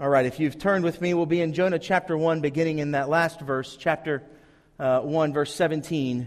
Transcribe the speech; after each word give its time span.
All 0.00 0.08
right, 0.08 0.24
if 0.24 0.40
you've 0.40 0.58
turned 0.58 0.82
with 0.82 1.02
me, 1.02 1.12
we'll 1.12 1.26
be 1.26 1.42
in 1.42 1.52
Jonah 1.52 1.78
chapter 1.78 2.16
1, 2.16 2.40
beginning 2.40 2.78
in 2.78 2.92
that 2.92 3.10
last 3.10 3.38
verse, 3.38 3.76
chapter 3.78 4.22
uh, 4.78 5.00
1, 5.00 5.34
verse 5.34 5.54
17, 5.54 6.26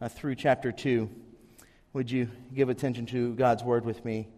uh, 0.00 0.08
through 0.08 0.36
chapter 0.36 0.70
2. 0.70 1.10
Would 1.94 2.12
you 2.12 2.30
give 2.54 2.68
attention 2.68 3.06
to 3.06 3.34
God's 3.34 3.64
word 3.64 3.84
with 3.84 4.04
me? 4.04 4.28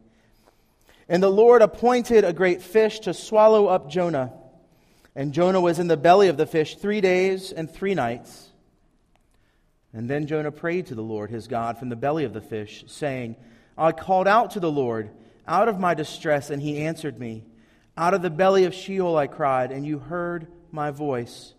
And 1.10 1.22
the 1.22 1.28
Lord 1.28 1.60
appointed 1.60 2.24
a 2.24 2.32
great 2.32 2.62
fish 2.62 3.00
to 3.00 3.12
swallow 3.12 3.66
up 3.66 3.90
Jonah. 3.90 4.32
And 5.14 5.34
Jonah 5.34 5.60
was 5.60 5.78
in 5.78 5.88
the 5.88 5.98
belly 5.98 6.28
of 6.28 6.38
the 6.38 6.46
fish 6.46 6.76
three 6.76 7.02
days 7.02 7.52
and 7.52 7.70
three 7.70 7.94
nights. 7.94 8.48
And 9.92 10.08
then 10.08 10.26
Jonah 10.26 10.52
prayed 10.52 10.86
to 10.86 10.94
the 10.94 11.02
Lord 11.02 11.28
his 11.28 11.48
God 11.48 11.76
from 11.76 11.90
the 11.90 11.96
belly 11.96 12.24
of 12.24 12.32
the 12.32 12.40
fish, 12.40 12.82
saying, 12.86 13.36
I 13.76 13.92
called 13.92 14.26
out 14.26 14.52
to 14.52 14.60
the 14.60 14.72
Lord 14.72 15.10
out 15.46 15.68
of 15.68 15.78
my 15.78 15.92
distress, 15.92 16.48
and 16.48 16.62
he 16.62 16.78
answered 16.78 17.20
me. 17.20 17.44
Out 17.96 18.14
of 18.14 18.22
the 18.22 18.30
belly 18.30 18.64
of 18.64 18.74
Sheol 18.74 19.16
I 19.16 19.26
cried, 19.26 19.70
and 19.70 19.86
you 19.86 19.98
heard 19.98 20.48
my 20.72 20.90
voice. 20.90 21.54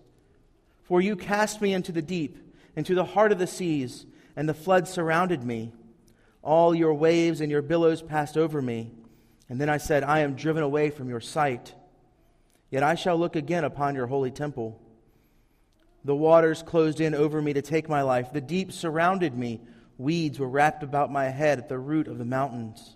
For 0.83 1.01
you 1.01 1.15
cast 1.15 1.61
me 1.61 1.73
into 1.73 1.91
the 1.91 2.01
deep, 2.01 2.37
into 2.75 2.93
the 2.93 3.05
heart 3.05 3.31
of 3.31 3.39
the 3.39 3.47
seas, 3.47 4.05
and 4.35 4.47
the 4.47 4.53
flood 4.53 4.87
surrounded 4.87 5.43
me. 5.43 5.71
All 6.43 6.75
your 6.75 6.93
waves 6.93 7.41
and 7.41 7.49
your 7.49 7.61
billows 7.61 8.01
passed 8.01 8.37
over 8.37 8.61
me. 8.61 8.91
And 9.49 9.59
then 9.59 9.69
I 9.69 9.77
said, 9.77 10.03
I 10.03 10.19
am 10.19 10.35
driven 10.35 10.63
away 10.63 10.89
from 10.89 11.09
your 11.09 11.21
sight. 11.21 11.73
Yet 12.69 12.83
I 12.83 12.95
shall 12.95 13.17
look 13.17 13.35
again 13.35 13.63
upon 13.63 13.95
your 13.95 14.07
holy 14.07 14.31
temple. 14.31 14.79
The 16.03 16.15
waters 16.15 16.61
closed 16.61 16.99
in 16.99 17.15
over 17.15 17.41
me 17.41 17.53
to 17.53 17.61
take 17.61 17.89
my 17.89 18.01
life. 18.01 18.31
The 18.31 18.41
deep 18.41 18.71
surrounded 18.71 19.35
me. 19.35 19.61
Weeds 19.97 20.37
were 20.37 20.49
wrapped 20.49 20.83
about 20.83 21.11
my 21.11 21.29
head 21.29 21.57
at 21.57 21.69
the 21.69 21.79
root 21.79 22.07
of 22.07 22.17
the 22.17 22.25
mountains. 22.25 22.95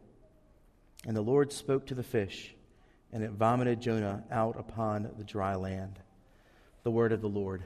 And 1.05 1.15
the 1.15 1.21
Lord 1.21 1.51
spoke 1.51 1.87
to 1.87 1.95
the 1.95 2.03
fish, 2.03 2.53
and 3.11 3.23
it 3.23 3.31
vomited 3.31 3.81
Jonah 3.81 4.23
out 4.31 4.59
upon 4.59 5.09
the 5.17 5.23
dry 5.23 5.55
land. 5.55 5.99
The 6.83 6.91
word 6.91 7.11
of 7.11 7.21
the 7.21 7.29
Lord. 7.29 7.63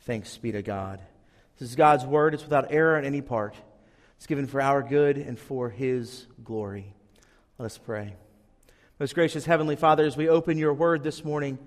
Thanks 0.00 0.36
be 0.36 0.52
to 0.52 0.62
God. 0.62 1.00
This 1.58 1.70
is 1.70 1.76
God's 1.76 2.04
word. 2.04 2.34
It's 2.34 2.42
without 2.42 2.70
error 2.70 2.98
in 2.98 3.04
any 3.04 3.20
part. 3.20 3.54
It's 4.16 4.26
given 4.26 4.46
for 4.46 4.60
our 4.60 4.82
good 4.82 5.16
and 5.16 5.38
for 5.38 5.70
his 5.70 6.26
glory. 6.44 6.92
Let 7.58 7.66
us 7.66 7.78
pray. 7.78 8.14
Most 8.98 9.14
gracious 9.14 9.44
Heavenly 9.44 9.76
Father, 9.76 10.04
as 10.04 10.16
we 10.16 10.28
open 10.28 10.58
your 10.58 10.74
word 10.74 11.02
this 11.02 11.24
morning, 11.24 11.58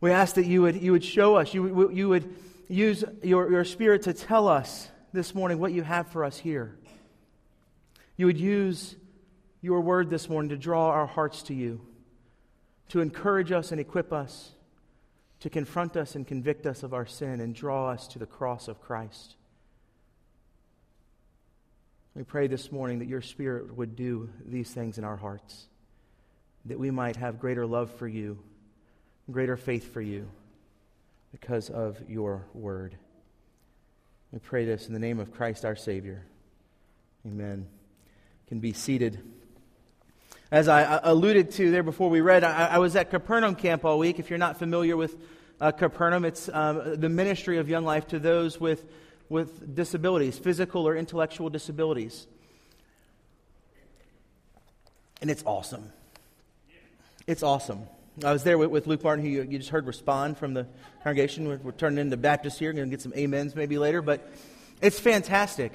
we 0.00 0.10
ask 0.10 0.34
that 0.36 0.46
you 0.46 0.62
would, 0.62 0.82
you 0.82 0.92
would 0.92 1.04
show 1.04 1.36
us, 1.36 1.52
you, 1.54 1.90
you 1.90 2.08
would 2.08 2.34
use 2.68 3.04
your, 3.22 3.50
your 3.50 3.64
Spirit 3.64 4.02
to 4.02 4.12
tell 4.12 4.48
us 4.48 4.88
this 5.12 5.34
morning 5.34 5.58
what 5.58 5.72
you 5.72 5.82
have 5.82 6.08
for 6.08 6.24
us 6.24 6.38
here. 6.38 6.74
You 8.16 8.26
would 8.26 8.38
use 8.38 8.96
your 9.62 9.80
word 9.80 10.10
this 10.10 10.28
morning 10.28 10.48
to 10.50 10.56
draw 10.56 10.88
our 10.88 11.06
hearts 11.06 11.44
to 11.44 11.54
you, 11.54 11.80
to 12.88 13.00
encourage 13.00 13.52
us 13.52 13.70
and 13.70 13.80
equip 13.80 14.12
us, 14.12 14.50
to 15.40 15.48
confront 15.48 15.96
us 15.96 16.16
and 16.16 16.26
convict 16.26 16.66
us 16.66 16.82
of 16.82 16.92
our 16.92 17.06
sin 17.06 17.40
and 17.40 17.54
draw 17.54 17.88
us 17.88 18.08
to 18.08 18.18
the 18.18 18.26
cross 18.26 18.66
of 18.66 18.80
Christ. 18.80 19.36
We 22.14 22.24
pray 22.24 22.48
this 22.48 22.70
morning 22.70 22.98
that 22.98 23.08
your 23.08 23.22
Spirit 23.22 23.76
would 23.76 23.96
do 23.96 24.28
these 24.44 24.70
things 24.70 24.98
in 24.98 25.04
our 25.04 25.16
hearts, 25.16 25.66
that 26.64 26.78
we 26.78 26.90
might 26.90 27.16
have 27.16 27.40
greater 27.40 27.64
love 27.64 27.90
for 27.94 28.06
you, 28.06 28.38
greater 29.30 29.56
faith 29.56 29.92
for 29.92 30.02
you 30.02 30.28
because 31.30 31.70
of 31.70 31.98
your 32.08 32.44
word. 32.52 32.96
We 34.32 34.40
pray 34.40 34.64
this 34.64 34.88
in 34.88 34.92
the 34.92 34.98
name 34.98 35.20
of 35.20 35.32
Christ 35.32 35.64
our 35.64 35.76
Savior. 35.76 36.26
Amen. 37.24 37.66
Can 38.48 38.58
be 38.58 38.72
seated. 38.72 39.22
As 40.52 40.68
I 40.68 41.00
alluded 41.02 41.52
to 41.52 41.70
there 41.70 41.82
before 41.82 42.10
we 42.10 42.20
read, 42.20 42.44
I, 42.44 42.66
I 42.66 42.78
was 42.78 42.94
at 42.94 43.08
Capernaum 43.08 43.54
camp 43.54 43.86
all 43.86 43.98
week. 43.98 44.18
If 44.18 44.28
you're 44.28 44.38
not 44.38 44.58
familiar 44.58 44.98
with 44.98 45.16
uh, 45.58 45.72
Capernaum, 45.72 46.26
it's 46.26 46.50
um, 46.52 47.00
the 47.00 47.08
ministry 47.08 47.56
of 47.56 47.70
Young 47.70 47.86
Life 47.86 48.08
to 48.08 48.18
those 48.18 48.60
with, 48.60 48.84
with 49.30 49.74
disabilities, 49.74 50.38
physical 50.38 50.86
or 50.86 50.94
intellectual 50.94 51.48
disabilities. 51.48 52.26
And 55.22 55.30
it's 55.30 55.42
awesome. 55.46 55.90
It's 57.26 57.42
awesome. 57.42 57.84
I 58.22 58.34
was 58.34 58.44
there 58.44 58.58
with, 58.58 58.68
with 58.68 58.86
Luke 58.86 59.02
Martin, 59.02 59.24
who 59.24 59.30
you, 59.30 59.42
you, 59.44 59.56
just 59.56 59.70
heard 59.70 59.86
respond 59.86 60.36
from 60.36 60.52
the 60.52 60.66
congregation. 61.02 61.48
We're, 61.48 61.60
we're 61.62 61.72
turning 61.72 61.98
into 61.98 62.18
Baptists 62.18 62.58
here. 62.58 62.74
Going 62.74 62.90
to 62.90 62.94
get 62.94 63.00
some 63.00 63.14
amens 63.16 63.56
maybe 63.56 63.78
later, 63.78 64.02
but 64.02 64.30
it's 64.82 65.00
fantastic. 65.00 65.72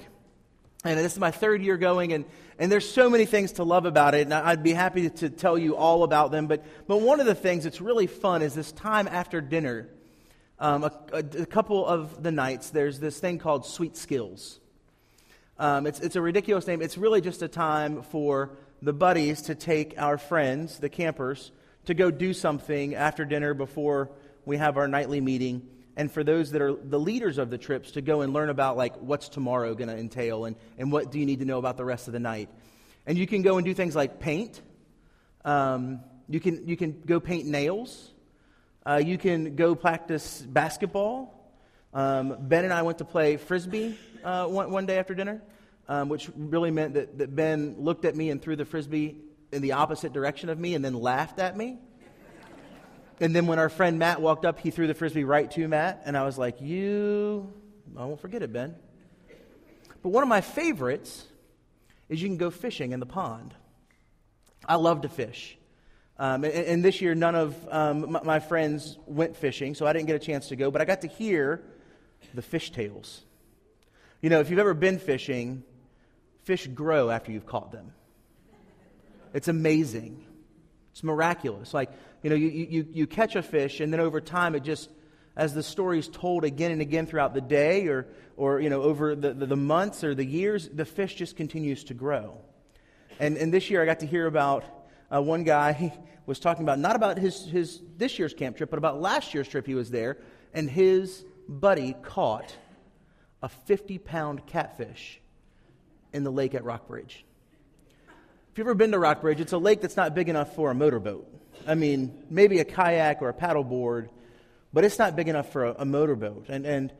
And 0.88 0.98
this 0.98 1.12
is 1.12 1.18
my 1.18 1.30
third 1.30 1.62
year 1.62 1.76
going, 1.76 2.14
and, 2.14 2.24
and 2.58 2.72
there's 2.72 2.90
so 2.90 3.10
many 3.10 3.26
things 3.26 3.52
to 3.52 3.62
love 3.62 3.84
about 3.84 4.14
it, 4.14 4.22
and 4.22 4.32
I'd 4.32 4.62
be 4.62 4.72
happy 4.72 5.10
to 5.10 5.28
tell 5.28 5.58
you 5.58 5.76
all 5.76 6.02
about 6.02 6.30
them. 6.30 6.46
But, 6.46 6.64
but 6.86 7.02
one 7.02 7.20
of 7.20 7.26
the 7.26 7.34
things 7.34 7.64
that's 7.64 7.82
really 7.82 8.06
fun 8.06 8.40
is 8.40 8.54
this 8.54 8.72
time 8.72 9.06
after 9.06 9.42
dinner. 9.42 9.88
Um, 10.58 10.84
a, 10.84 10.92
a, 11.12 11.18
a, 11.42 11.46
couple 11.46 11.86
of 11.86 12.22
the 12.22 12.32
nights, 12.32 12.70
there's 12.70 12.98
this 12.98 13.20
thing 13.20 13.38
called 13.38 13.66
Sweet 13.66 13.98
Skills. 13.98 14.60
Um, 15.58 15.86
it's, 15.86 16.00
it's 16.00 16.16
a 16.16 16.22
ridiculous 16.22 16.66
name. 16.66 16.80
It's 16.80 16.96
really 16.96 17.20
just 17.20 17.42
a 17.42 17.48
time 17.48 18.02
for 18.02 18.50
the 18.80 18.94
buddies 18.94 19.42
to 19.42 19.54
take 19.54 19.94
our 19.98 20.16
friends, 20.16 20.78
the 20.78 20.88
campers, 20.88 21.52
to 21.84 21.92
go 21.92 22.10
do 22.10 22.32
something 22.32 22.94
after 22.94 23.26
dinner 23.26 23.52
before 23.52 24.10
we 24.46 24.56
have 24.56 24.78
our 24.78 24.88
nightly 24.88 25.20
meeting 25.20 25.68
and 25.98 26.12
for 26.12 26.22
those 26.22 26.52
that 26.52 26.62
are 26.62 26.72
the 26.72 26.98
leaders 26.98 27.38
of 27.38 27.50
the 27.50 27.58
trips 27.58 27.90
to 27.90 28.00
go 28.00 28.20
and 28.20 28.32
learn 28.32 28.50
about 28.50 28.76
like 28.76 28.96
what's 28.98 29.28
tomorrow 29.28 29.74
going 29.74 29.88
to 29.88 29.98
entail 29.98 30.44
and, 30.44 30.54
and 30.78 30.92
what 30.92 31.10
do 31.10 31.18
you 31.18 31.26
need 31.26 31.40
to 31.40 31.44
know 31.44 31.58
about 31.58 31.76
the 31.76 31.84
rest 31.84 32.06
of 32.06 32.12
the 32.12 32.20
night. 32.20 32.48
And 33.04 33.18
you 33.18 33.26
can 33.26 33.42
go 33.42 33.56
and 33.56 33.66
do 33.66 33.74
things 33.74 33.96
like 33.96 34.20
paint. 34.20 34.62
Um, 35.44 36.00
you, 36.28 36.38
can, 36.38 36.68
you 36.68 36.76
can 36.76 37.02
go 37.04 37.18
paint 37.18 37.46
nails. 37.46 38.12
Uh, 38.86 39.02
you 39.04 39.18
can 39.18 39.56
go 39.56 39.74
practice 39.74 40.40
basketball. 40.40 41.34
Um, 41.92 42.36
ben 42.38 42.64
and 42.64 42.72
i 42.72 42.82
went 42.82 42.98
to 42.98 43.06
play 43.06 43.38
frisbee 43.38 43.98
uh, 44.22 44.46
one, 44.46 44.70
one, 44.70 44.84
day 44.84 44.98
after 44.98 45.14
dinner 45.14 45.40
um, 45.88 46.10
which 46.10 46.28
really 46.36 46.70
meant 46.70 46.92
that, 46.94 47.16
that 47.16 47.34
ben 47.34 47.76
looked 47.78 48.04
at 48.04 48.14
me 48.14 48.28
and 48.28 48.42
threw 48.42 48.56
the 48.56 48.66
frisbee 48.66 49.16
in 49.52 49.62
the 49.62 49.72
opposite 49.72 50.12
direction 50.12 50.50
of 50.50 50.58
me 50.58 50.74
and 50.74 50.84
then 50.84 50.92
laughed 50.92 51.38
at 51.38 51.56
me 51.56 51.78
and 53.20 53.34
then 53.34 53.46
when 53.46 53.58
our 53.58 53.68
friend 53.68 53.98
Matt 53.98 54.20
walked 54.20 54.44
up, 54.44 54.60
he 54.60 54.70
threw 54.70 54.86
the 54.86 54.94
frisbee 54.94 55.24
right 55.24 55.50
to 55.52 55.68
Matt, 55.68 56.02
and 56.04 56.16
I 56.16 56.24
was 56.24 56.38
like, 56.38 56.60
You, 56.60 57.52
I 57.96 58.04
won't 58.04 58.20
forget 58.20 58.42
it, 58.42 58.52
Ben. 58.52 58.76
But 60.02 60.10
one 60.10 60.22
of 60.22 60.28
my 60.28 60.40
favorites 60.40 61.24
is 62.08 62.22
you 62.22 62.28
can 62.28 62.36
go 62.36 62.50
fishing 62.50 62.92
in 62.92 63.00
the 63.00 63.06
pond. 63.06 63.54
I 64.64 64.76
love 64.76 65.02
to 65.02 65.08
fish. 65.08 65.56
Um, 66.18 66.44
and, 66.44 66.52
and, 66.52 66.84
this 66.84 67.00
year, 67.00 67.14
none 67.14 67.36
of 67.36 67.68
um, 67.70 68.12
my, 68.12 68.22
my 68.22 68.40
friends 68.40 68.98
went 69.06 69.36
fishing, 69.36 69.74
so 69.74 69.86
I 69.86 69.92
didn't 69.92 70.06
get 70.06 70.16
a 70.16 70.24
chance 70.24 70.48
to 70.48 70.56
go, 70.56 70.70
but 70.70 70.80
I 70.82 70.84
got 70.84 71.02
to 71.02 71.06
hear 71.06 71.62
the 72.34 72.42
fish 72.42 72.72
tales. 72.72 73.22
You 74.20 74.30
know, 74.30 74.40
if 74.40 74.50
you've 74.50 74.58
ever 74.58 74.74
been 74.74 74.98
fishing, 74.98 75.62
fish 76.42 76.66
grow 76.66 77.10
after 77.10 77.30
you've 77.30 77.46
caught 77.46 77.70
them. 77.70 77.92
It's 79.32 79.46
amazing. 79.46 80.24
It's 80.90 81.04
miraculous. 81.04 81.72
Like, 81.72 81.90
you 82.22 82.30
know, 82.30 82.36
you, 82.36 82.48
you, 82.48 82.86
you 82.92 83.06
catch 83.06 83.36
a 83.36 83.42
fish, 83.42 83.80
and 83.80 83.92
then 83.92 84.00
over 84.00 84.20
time, 84.20 84.54
it 84.54 84.60
just, 84.60 84.90
as 85.36 85.54
the 85.54 85.62
story 85.62 85.98
is 85.98 86.08
told 86.08 86.44
again 86.44 86.72
and 86.72 86.80
again 86.80 87.06
throughout 87.06 87.34
the 87.34 87.40
day 87.40 87.86
or, 87.86 88.06
or 88.36 88.60
you 88.60 88.70
know, 88.70 88.82
over 88.82 89.14
the, 89.14 89.32
the, 89.32 89.46
the 89.46 89.56
months 89.56 90.02
or 90.02 90.14
the 90.14 90.24
years, 90.24 90.68
the 90.68 90.84
fish 90.84 91.14
just 91.14 91.36
continues 91.36 91.84
to 91.84 91.94
grow. 91.94 92.38
And, 93.20 93.36
and 93.36 93.52
this 93.52 93.70
year, 93.70 93.82
I 93.82 93.86
got 93.86 94.00
to 94.00 94.06
hear 94.06 94.26
about 94.26 94.64
uh, 95.14 95.22
one 95.22 95.44
guy 95.44 95.96
was 96.26 96.38
talking 96.40 96.64
about, 96.64 96.78
not 96.78 96.96
about 96.96 97.18
his, 97.18 97.46
his 97.46 97.80
this 97.96 98.18
year's 98.18 98.34
camp 98.34 98.56
trip, 98.56 98.70
but 98.70 98.78
about 98.78 99.00
last 99.00 99.34
year's 99.34 99.48
trip 99.48 99.66
he 99.66 99.74
was 99.74 99.90
there, 99.90 100.18
and 100.52 100.68
his 100.68 101.24
buddy 101.48 101.94
caught 102.02 102.54
a 103.42 103.48
50 103.48 103.98
pound 103.98 104.46
catfish 104.46 105.20
in 106.12 106.24
the 106.24 106.32
lake 106.32 106.54
at 106.54 106.64
Rockbridge. 106.64 107.24
If 108.52 108.58
you've 108.58 108.66
ever 108.66 108.74
been 108.74 108.92
to 108.92 108.98
Rockbridge, 108.98 109.40
it's 109.40 109.52
a 109.52 109.58
lake 109.58 109.80
that's 109.80 109.96
not 109.96 110.14
big 110.14 110.28
enough 110.28 110.54
for 110.54 110.70
a 110.70 110.74
motorboat. 110.74 111.26
I 111.68 111.74
mean, 111.74 112.24
maybe 112.30 112.58
a 112.60 112.64
kayak 112.64 113.22
or 113.22 113.28
a 113.28 113.34
paddleboard, 113.34 114.08
but 114.72 114.84
it's 114.84 114.98
not 114.98 115.16
big 115.16 115.28
enough 115.28 115.52
for 115.52 115.66
a, 115.66 115.76
a 115.80 115.84
motorboat. 115.84 116.46
And, 116.48 116.66
and 116.66 116.92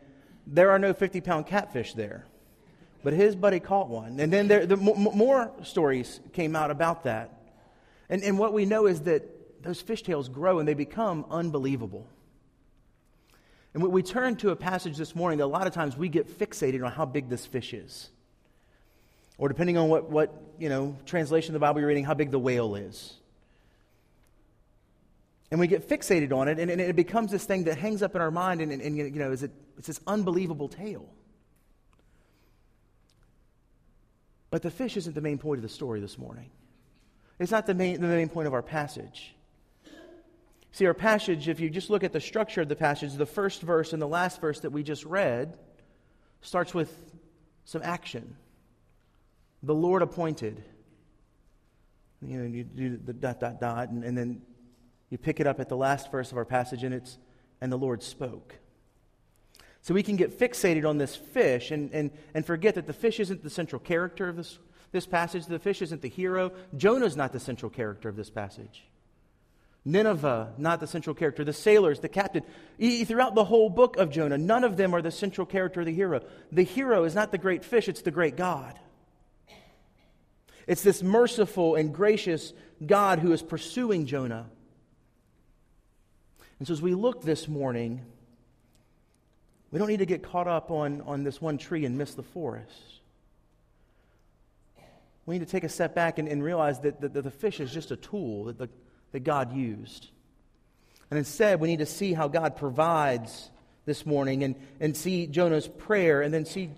there 0.46 0.70
are 0.70 0.78
no 0.78 0.92
50 0.92 1.20
pound 1.20 1.46
catfish 1.46 1.94
there. 1.94 2.24
But 3.04 3.12
his 3.12 3.36
buddy 3.36 3.60
caught 3.60 3.88
one. 3.88 4.18
And 4.18 4.32
then 4.32 4.48
there, 4.48 4.66
the, 4.66 4.76
more 4.76 5.52
stories 5.62 6.20
came 6.32 6.56
out 6.56 6.70
about 6.70 7.04
that. 7.04 7.32
And, 8.08 8.22
and 8.22 8.38
what 8.38 8.52
we 8.52 8.64
know 8.64 8.86
is 8.86 9.02
that 9.02 9.62
those 9.62 9.82
fishtails 9.82 10.30
grow 10.30 10.58
and 10.58 10.68
they 10.68 10.74
become 10.74 11.24
unbelievable. 11.30 12.06
And 13.74 13.82
we 13.82 14.02
turn 14.02 14.36
to 14.36 14.50
a 14.50 14.56
passage 14.56 14.96
this 14.96 15.14
morning 15.14 15.38
that 15.38 15.44
a 15.44 15.46
lot 15.46 15.66
of 15.66 15.74
times 15.74 15.96
we 15.96 16.08
get 16.08 16.26
fixated 16.38 16.84
on 16.84 16.90
how 16.90 17.04
big 17.04 17.28
this 17.28 17.46
fish 17.46 17.74
is. 17.74 18.10
Or 19.36 19.48
depending 19.48 19.76
on 19.76 19.88
what, 19.88 20.10
what 20.10 20.34
you 20.58 20.68
know, 20.68 20.96
translation 21.06 21.50
of 21.50 21.60
the 21.60 21.64
Bible 21.64 21.80
you're 21.80 21.88
reading, 21.88 22.04
how 22.04 22.14
big 22.14 22.30
the 22.30 22.38
whale 22.38 22.74
is. 22.74 23.14
And 25.50 25.58
we 25.58 25.66
get 25.66 25.88
fixated 25.88 26.32
on 26.32 26.48
it, 26.48 26.58
and, 26.58 26.70
and 26.70 26.80
it 26.80 26.94
becomes 26.94 27.30
this 27.30 27.44
thing 27.44 27.64
that 27.64 27.78
hangs 27.78 28.02
up 28.02 28.14
in 28.14 28.20
our 28.20 28.30
mind, 28.30 28.60
and, 28.60 28.70
and, 28.70 28.82
and 28.82 28.96
you 28.96 29.10
know, 29.10 29.32
is 29.32 29.42
it, 29.42 29.50
it's 29.78 29.86
this 29.86 30.00
unbelievable 30.06 30.68
tale. 30.68 31.08
But 34.50 34.62
the 34.62 34.70
fish 34.70 34.96
isn't 34.96 35.14
the 35.14 35.20
main 35.20 35.38
point 35.38 35.58
of 35.58 35.62
the 35.62 35.68
story 35.68 36.00
this 36.00 36.18
morning. 36.18 36.50
It's 37.38 37.52
not 37.52 37.66
the 37.66 37.74
main, 37.74 38.00
the 38.00 38.06
main 38.06 38.28
point 38.28 38.46
of 38.46 38.54
our 38.54 38.62
passage. 38.62 39.34
See, 40.72 40.86
our 40.86 40.94
passage, 40.94 41.48
if 41.48 41.60
you 41.60 41.70
just 41.70 41.90
look 41.90 42.04
at 42.04 42.12
the 42.12 42.20
structure 42.20 42.60
of 42.60 42.68
the 42.68 42.76
passage, 42.76 43.14
the 43.14 43.26
first 43.26 43.62
verse 43.62 43.92
and 43.92 44.02
the 44.02 44.08
last 44.08 44.40
verse 44.40 44.60
that 44.60 44.70
we 44.70 44.82
just 44.82 45.04
read 45.04 45.58
starts 46.40 46.74
with 46.74 46.94
some 47.64 47.82
action. 47.82 48.36
The 49.62 49.74
Lord 49.74 50.02
appointed. 50.02 50.62
You 52.22 52.38
know, 52.38 52.44
you 52.46 52.64
do 52.64 52.96
the 52.96 53.12
dot, 53.12 53.40
dot, 53.40 53.60
dot, 53.60 53.88
and, 53.90 54.04
and 54.04 54.16
then 54.16 54.42
you 55.10 55.18
pick 55.18 55.40
it 55.40 55.46
up 55.46 55.60
at 55.60 55.68
the 55.68 55.76
last 55.76 56.10
verse 56.10 56.30
of 56.30 56.38
our 56.38 56.44
passage, 56.44 56.84
and 56.84 56.94
it's, 56.94 57.18
and 57.60 57.72
the 57.72 57.78
Lord 57.78 58.02
spoke. 58.02 58.54
So 59.82 59.94
we 59.94 60.02
can 60.02 60.16
get 60.16 60.38
fixated 60.38 60.86
on 60.86 60.98
this 60.98 61.16
fish 61.16 61.70
and, 61.70 61.90
and, 61.92 62.10
and 62.34 62.44
forget 62.44 62.74
that 62.74 62.86
the 62.86 62.92
fish 62.92 63.20
isn't 63.20 63.42
the 63.42 63.50
central 63.50 63.78
character 63.80 64.28
of 64.28 64.36
this, 64.36 64.58
this 64.92 65.06
passage. 65.06 65.46
The 65.46 65.58
fish 65.58 65.80
isn't 65.82 66.02
the 66.02 66.08
hero. 66.08 66.52
Jonah's 66.76 67.16
not 67.16 67.32
the 67.32 67.40
central 67.40 67.70
character 67.70 68.08
of 68.08 68.16
this 68.16 68.28
passage. 68.28 68.84
Nineveh, 69.84 70.52
not 70.58 70.80
the 70.80 70.86
central 70.86 71.14
character. 71.14 71.44
The 71.44 71.52
sailors, 71.52 72.00
the 72.00 72.08
captain. 72.08 72.42
Throughout 72.78 73.34
the 73.34 73.44
whole 73.44 73.70
book 73.70 73.96
of 73.96 74.10
Jonah, 74.10 74.36
none 74.36 74.64
of 74.64 74.76
them 74.76 74.94
are 74.94 75.00
the 75.00 75.10
central 75.10 75.46
character 75.46 75.80
or 75.80 75.84
the 75.84 75.94
hero. 75.94 76.20
The 76.52 76.64
hero 76.64 77.04
is 77.04 77.14
not 77.14 77.32
the 77.32 77.38
great 77.38 77.64
fish, 77.64 77.88
it's 77.88 78.02
the 78.02 78.10
great 78.10 78.36
God. 78.36 78.78
It's 80.66 80.82
this 80.82 81.02
merciful 81.02 81.76
and 81.76 81.94
gracious 81.94 82.52
God 82.84 83.20
who 83.20 83.32
is 83.32 83.40
pursuing 83.40 84.04
Jonah. 84.04 84.50
And 86.58 86.66
so 86.66 86.72
as 86.72 86.82
we 86.82 86.94
look 86.94 87.22
this 87.22 87.46
morning, 87.46 88.04
we 89.70 89.78
don't 89.78 89.88
need 89.88 89.98
to 89.98 90.06
get 90.06 90.22
caught 90.22 90.48
up 90.48 90.70
on, 90.70 91.02
on 91.02 91.24
this 91.24 91.40
one 91.40 91.58
tree 91.58 91.84
and 91.84 91.96
miss 91.96 92.14
the 92.14 92.22
forest. 92.22 93.00
We 95.26 95.38
need 95.38 95.46
to 95.46 95.50
take 95.50 95.64
a 95.64 95.68
step 95.68 95.94
back 95.94 96.18
and, 96.18 96.26
and 96.26 96.42
realize 96.42 96.80
that, 96.80 97.00
that, 97.02 97.12
that, 97.12 97.22
the 97.22 97.30
fish 97.30 97.60
is 97.60 97.72
just 97.72 97.90
a 97.90 97.96
tool 97.96 98.44
that, 98.44 98.58
the, 98.58 98.70
that 99.12 99.20
God 99.20 99.54
used. 99.54 100.08
And 101.10 101.18
instead, 101.18 101.60
we 101.60 101.68
need 101.68 101.80
to 101.80 101.86
see 101.86 102.14
how 102.14 102.28
God 102.28 102.56
provides 102.56 103.50
this 103.84 104.04
morning 104.06 104.42
and, 104.42 104.54
and 104.80 104.96
see 104.96 105.26
Jonah's 105.26 105.68
prayer 105.68 106.22
and 106.22 106.32
then 106.32 106.44
see, 106.44 106.70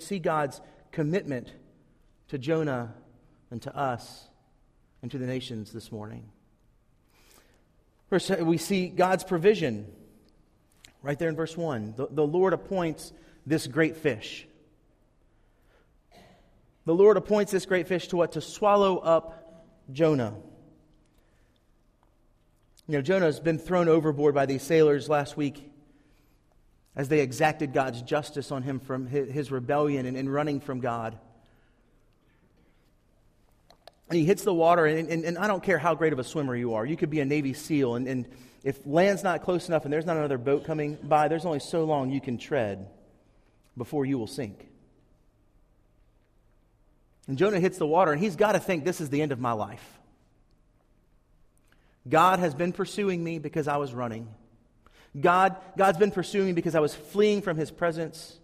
see 0.00 0.18
God's 0.18 0.60
commitment 0.90 1.52
to 2.28 2.38
Jonah 2.38 2.94
and 3.50 3.62
to 3.62 3.76
us 3.76 4.28
and 5.00 5.10
to 5.10 5.18
the 5.18 5.26
nations 5.26 5.72
this 5.72 5.90
morning. 5.92 6.28
First, 8.12 8.28
we 8.40 8.58
see 8.58 8.88
God's 8.88 9.24
provision 9.24 9.86
right 11.00 11.18
there 11.18 11.30
in 11.30 11.34
verse 11.34 11.56
1. 11.56 11.94
The, 11.96 12.08
the 12.10 12.26
Lord 12.26 12.52
appoints 12.52 13.10
this 13.46 13.66
great 13.66 13.96
fish. 13.96 14.46
The 16.84 16.94
Lord 16.94 17.16
appoints 17.16 17.52
this 17.52 17.64
great 17.64 17.88
fish 17.88 18.08
to 18.08 18.18
what? 18.18 18.32
To 18.32 18.42
swallow 18.42 18.98
up 18.98 19.64
Jonah. 19.90 20.34
You 22.86 22.98
know, 22.98 23.00
Jonah 23.00 23.24
has 23.24 23.40
been 23.40 23.58
thrown 23.58 23.88
overboard 23.88 24.34
by 24.34 24.44
these 24.44 24.62
sailors 24.62 25.08
last 25.08 25.38
week 25.38 25.72
as 26.94 27.08
they 27.08 27.20
exacted 27.20 27.72
God's 27.72 28.02
justice 28.02 28.52
on 28.52 28.62
him 28.62 28.78
from 28.78 29.06
his 29.06 29.50
rebellion 29.50 30.04
and 30.04 30.30
running 30.30 30.60
from 30.60 30.80
God. 30.80 31.18
And 34.12 34.18
he 34.18 34.26
hits 34.26 34.44
the 34.44 34.52
water, 34.52 34.84
and, 34.84 35.08
and, 35.08 35.24
and, 35.24 35.38
I 35.38 35.46
don't 35.46 35.62
care 35.62 35.78
how 35.78 35.94
great 35.94 36.12
of 36.12 36.18
a 36.18 36.24
swimmer 36.24 36.54
you 36.54 36.74
are. 36.74 36.84
You 36.84 36.98
could 36.98 37.08
be 37.08 37.20
a 37.20 37.24
Navy 37.24 37.54
SEAL, 37.54 37.94
and, 37.94 38.06
and 38.06 38.28
if 38.62 38.78
land's 38.84 39.24
not 39.24 39.40
close 39.40 39.68
enough 39.68 39.84
and 39.84 39.92
there's 39.92 40.04
not 40.04 40.18
another 40.18 40.36
boat 40.36 40.66
coming 40.66 40.98
by, 41.02 41.28
there's 41.28 41.46
only 41.46 41.60
so 41.60 41.84
long 41.84 42.10
you 42.10 42.20
can 42.20 42.36
tread 42.36 42.90
before 43.74 44.04
you 44.04 44.18
will 44.18 44.26
sink. 44.26 44.68
And 47.26 47.38
Jonah 47.38 47.58
hits 47.58 47.78
the 47.78 47.86
water, 47.86 48.12
and 48.12 48.20
he's 48.20 48.36
got 48.36 48.52
to 48.52 48.58
think 48.60 48.84
this 48.84 49.00
is 49.00 49.08
the 49.08 49.22
end 49.22 49.32
of 49.32 49.40
my 49.40 49.52
life. 49.52 49.98
God 52.06 52.38
has 52.38 52.54
been 52.54 52.74
pursuing 52.74 53.24
me 53.24 53.38
because 53.38 53.66
I 53.66 53.78
was 53.78 53.94
running. 53.94 54.28
God, 55.18 55.56
God's 55.78 55.96
been 55.96 56.10
pursuing 56.10 56.48
me 56.48 56.52
because 56.52 56.74
I 56.74 56.80
was 56.80 56.94
fleeing 56.94 57.40
from 57.40 57.56
his 57.56 57.70
presence. 57.70 58.38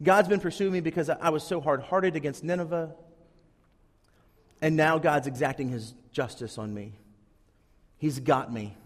God's 0.00 0.28
been 0.28 0.38
pursuing 0.38 0.74
me 0.74 0.80
because 0.80 1.10
I 1.10 1.30
was 1.30 1.42
so 1.42 1.60
hard 1.60 1.82
hearted 1.82 2.14
against 2.14 2.44
Nineveh. 2.44 2.94
And 4.60 4.76
now 4.76 4.98
God's 4.98 5.26
exacting 5.26 5.68
his 5.68 5.94
justice 6.12 6.58
on 6.58 6.72
me. 6.74 6.92
He's 7.98 8.20
got 8.20 8.52
me 8.52 8.76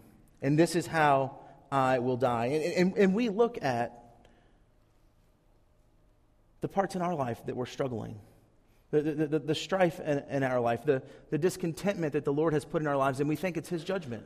and 0.43 0.59
this 0.59 0.77
is 0.77 0.87
how 0.87 1.39
I 1.71 2.01
will 2.01 2.17
die. 2.17 2.47
And, 2.47 2.75
and, 2.75 2.99
and 2.99 3.15
we 3.15 3.29
look 3.29 3.63
at 3.63 3.99
the 6.61 6.69
parts 6.69 6.97
in 6.97 7.03
our 7.03 7.15
life 7.15 7.41
that 7.47 7.57
we're 7.57 7.67
struggling, 7.67 8.21
the, 8.91 9.01
the, 9.01 9.27
the, 9.27 9.39
the 9.39 9.55
strife 9.55 9.99
in, 10.01 10.19
in, 10.29 10.43
our 10.43 10.61
life, 10.61 10.85
the, 10.85 11.03
the 11.31 11.39
discontentment 11.39 12.13
that 12.13 12.25
the 12.25 12.33
Lord 12.33 12.53
has 12.53 12.65
put 12.65 12.83
in 12.83 12.89
our 12.89 12.97
lives, 12.97 13.21
and 13.21 13.29
we 13.29 13.37
think 13.37 13.57
it's 13.57 13.69
His 13.69 13.85
judgment. 13.85 14.25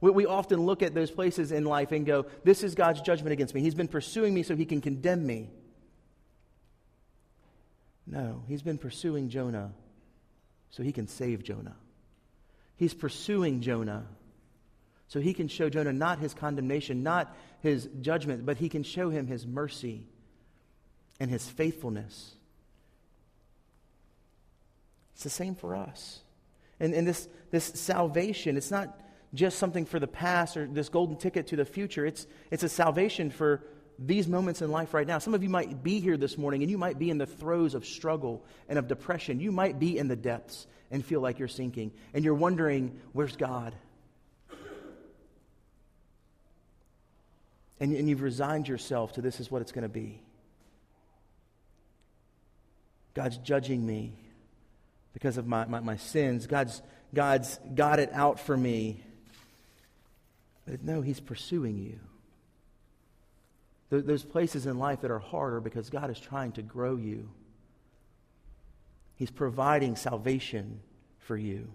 We, 0.00 0.10
we 0.10 0.26
often 0.26 0.60
look 0.60 0.82
at 0.82 0.94
those 0.94 1.10
places 1.10 1.50
in 1.50 1.64
life 1.64 1.92
and 1.92 2.06
go, 2.06 2.26
This 2.44 2.62
is 2.62 2.74
God's 2.74 3.00
judgment 3.00 3.32
against 3.32 3.54
me. 3.54 3.62
He's 3.62 3.74
been 3.74 3.88
pursuing 3.88 4.34
me 4.34 4.42
so 4.42 4.54
He 4.54 4.66
can 4.66 4.80
condemn 4.80 5.26
me. 5.26 5.50
No, 8.06 8.42
He's 8.46 8.62
been 8.62 8.78
pursuing 8.78 9.30
Jonah 9.30 9.72
so 10.72 10.82
He 10.82 10.92
can 10.92 11.06
save 11.06 11.44
Jonah. 11.44 11.76
He's 12.76 12.92
pursuing 12.94 13.60
Jonah 13.60 14.06
so 15.12 15.20
he 15.20 15.34
can 15.34 15.48
show 15.48 15.68
Jonah 15.68 15.92
not 15.92 16.20
his 16.20 16.32
condemnation, 16.32 17.02
not 17.02 17.36
his 17.60 17.86
judgment, 18.00 18.46
but 18.46 18.56
he 18.56 18.70
can 18.70 18.82
show 18.82 19.10
him 19.10 19.26
his 19.26 19.46
mercy 19.46 20.06
and 21.20 21.30
his 21.30 21.46
faithfulness. 21.46 22.34
It's 25.12 25.22
the 25.22 25.28
same 25.28 25.54
for 25.54 25.76
us. 25.76 26.20
And, 26.80 26.94
and 26.94 27.06
this, 27.06 27.28
this 27.50 27.64
salvation, 27.74 28.56
it's 28.56 28.70
not 28.70 28.98
just 29.34 29.58
something 29.58 29.84
for 29.84 30.00
the 30.00 30.06
past 30.06 30.56
or 30.56 30.66
this 30.66 30.88
golden 30.88 31.18
ticket 31.18 31.48
to 31.48 31.56
the 31.56 31.66
future. 31.66 32.06
It's, 32.06 32.26
it's 32.50 32.62
a 32.62 32.68
salvation 32.70 33.28
for 33.28 33.62
these 33.98 34.26
moments 34.26 34.62
in 34.62 34.70
life 34.70 34.94
right 34.94 35.06
now. 35.06 35.18
Some 35.18 35.34
of 35.34 35.42
you 35.42 35.48
might 35.48 35.82
be 35.82 36.00
here 36.00 36.16
this 36.16 36.36
morning 36.36 36.62
and 36.62 36.70
you 36.70 36.78
might 36.78 36.98
be 36.98 37.10
in 37.10 37.18
the 37.18 37.26
throes 37.26 37.74
of 37.74 37.86
struggle 37.86 38.44
and 38.68 38.78
of 38.78 38.88
depression. 38.88 39.40
You 39.40 39.52
might 39.52 39.78
be 39.78 39.98
in 39.98 40.08
the 40.08 40.16
depths 40.16 40.66
and 40.90 41.04
feel 41.04 41.20
like 41.20 41.38
you're 41.38 41.48
sinking. 41.48 41.92
And 42.12 42.24
you're 42.24 42.34
wondering, 42.34 42.98
where's 43.12 43.36
God? 43.36 43.74
and, 47.80 47.92
and 47.94 48.08
you've 48.08 48.22
resigned 48.22 48.68
yourself 48.68 49.14
to 49.14 49.20
this 49.20 49.40
is 49.40 49.50
what 49.50 49.62
it's 49.62 49.72
going 49.72 49.82
to 49.82 49.88
be. 49.88 50.22
God's 53.14 53.36
judging 53.38 53.84
me 53.84 54.12
because 55.12 55.36
of 55.36 55.46
my, 55.46 55.66
my, 55.66 55.80
my, 55.80 55.96
sins. 55.96 56.46
God's, 56.46 56.80
God's 57.12 57.58
got 57.74 57.98
it 57.98 58.10
out 58.12 58.40
for 58.40 58.56
me. 58.56 59.02
But 60.66 60.82
no, 60.82 61.02
He's 61.02 61.20
pursuing 61.20 61.78
you. 61.78 61.98
Those 64.00 64.24
places 64.24 64.64
in 64.64 64.78
life 64.78 65.02
that 65.02 65.10
are 65.10 65.18
harder 65.18 65.60
because 65.60 65.90
God 65.90 66.08
is 66.08 66.18
trying 66.18 66.52
to 66.52 66.62
grow 66.62 66.96
you. 66.96 67.28
He's 69.16 69.30
providing 69.30 69.96
salvation 69.96 70.80
for 71.18 71.36
you. 71.36 71.68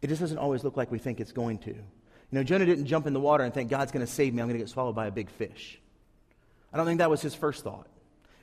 It 0.00 0.06
just 0.06 0.22
doesn't 0.22 0.38
always 0.38 0.64
look 0.64 0.74
like 0.74 0.90
we 0.90 0.98
think 0.98 1.20
it's 1.20 1.32
going 1.32 1.58
to. 1.58 1.72
You 1.72 1.84
know, 2.32 2.42
Jonah 2.42 2.64
didn't 2.64 2.86
jump 2.86 3.06
in 3.06 3.12
the 3.12 3.20
water 3.20 3.44
and 3.44 3.52
think, 3.52 3.68
God's 3.68 3.92
going 3.92 4.04
to 4.04 4.10
save 4.10 4.32
me. 4.32 4.40
I'm 4.40 4.48
going 4.48 4.58
to 4.58 4.64
get 4.64 4.70
swallowed 4.70 4.94
by 4.94 5.06
a 5.06 5.10
big 5.10 5.28
fish. 5.28 5.78
I 6.72 6.78
don't 6.78 6.86
think 6.86 7.00
that 7.00 7.10
was 7.10 7.20
his 7.20 7.34
first 7.34 7.62
thought. 7.62 7.86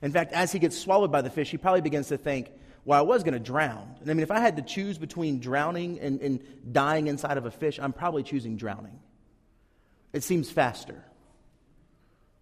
In 0.04 0.12
fact, 0.12 0.34
as 0.34 0.52
he 0.52 0.60
gets 0.60 0.78
swallowed 0.78 1.12
by 1.12 1.24
the 1.24 1.32
fish, 1.32 1.50
he 1.50 1.58
probably 1.58 1.82
begins 1.82 2.10
to 2.10 2.18
think, 2.18 2.52
well, 2.86 3.00
I 3.00 3.02
was 3.02 3.24
going 3.24 3.34
to 3.34 3.40
drown. 3.40 3.96
And 4.02 4.12
I 4.12 4.14
mean, 4.14 4.24
if 4.24 4.32
I 4.32 4.40
had 4.40 4.58
to 4.58 4.62
choose 4.62 5.00
between 5.00 5.40
drowning 5.40 6.00
and, 6.00 6.22
and 6.22 6.40
dying 6.72 7.08
inside 7.08 7.38
of 7.38 7.48
a 7.48 7.52
fish, 7.52 7.80
I'm 7.80 7.94
probably 7.94 8.22
choosing 8.22 8.56
drowning. 8.56 9.00
It 10.12 10.24
seems 10.24 10.52
faster. 10.52 11.04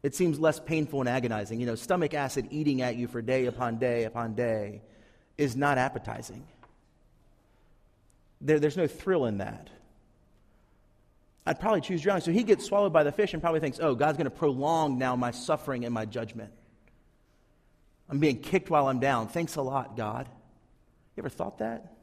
It 0.04 0.16
seems 0.16 0.40
less 0.40 0.60
painful 0.60 1.00
and 1.00 1.10
agonizing. 1.10 1.60
You 1.60 1.68
know, 1.68 1.76
stomach 1.76 2.14
acid 2.14 2.48
eating 2.50 2.82
at 2.82 2.96
you 2.96 3.08
for 3.08 3.22
day 3.22 3.46
upon 3.46 3.78
day 3.78 4.06
upon 4.06 4.34
day 4.34 4.82
is 5.38 5.56
not 5.56 5.78
appetizing. 5.78 6.44
There, 8.42 8.60
there's 8.60 8.78
no 8.78 8.88
thrill 8.88 9.26
in 9.26 9.38
that. 9.38 9.70
I'd 11.46 11.60
probably 11.60 11.82
choose 11.82 12.02
drowning. 12.02 12.24
So 12.24 12.32
he 12.32 12.44
gets 12.44 12.66
swallowed 12.66 12.94
by 12.94 13.04
the 13.04 13.12
fish 13.12 13.34
and 13.34 13.42
probably 13.42 13.60
thinks, 13.60 13.80
oh, 13.80 13.96
God's 13.96 14.18
going 14.18 14.26
to 14.26 14.36
prolong 14.36 14.98
now 14.98 15.16
my 15.16 15.32
suffering 15.32 15.86
and 15.86 15.94
my 15.94 16.06
judgment. 16.06 16.52
I'm 18.10 18.20
being 18.20 18.40
kicked 18.40 18.70
while 18.70 18.88
I'm 18.88 19.00
down. 19.00 19.28
Thanks 19.28 19.56
a 19.56 19.62
lot, 19.62 19.96
God. 19.96 20.28
You 21.16 21.22
ever 21.22 21.30
thought 21.30 21.60
that? 21.60 21.94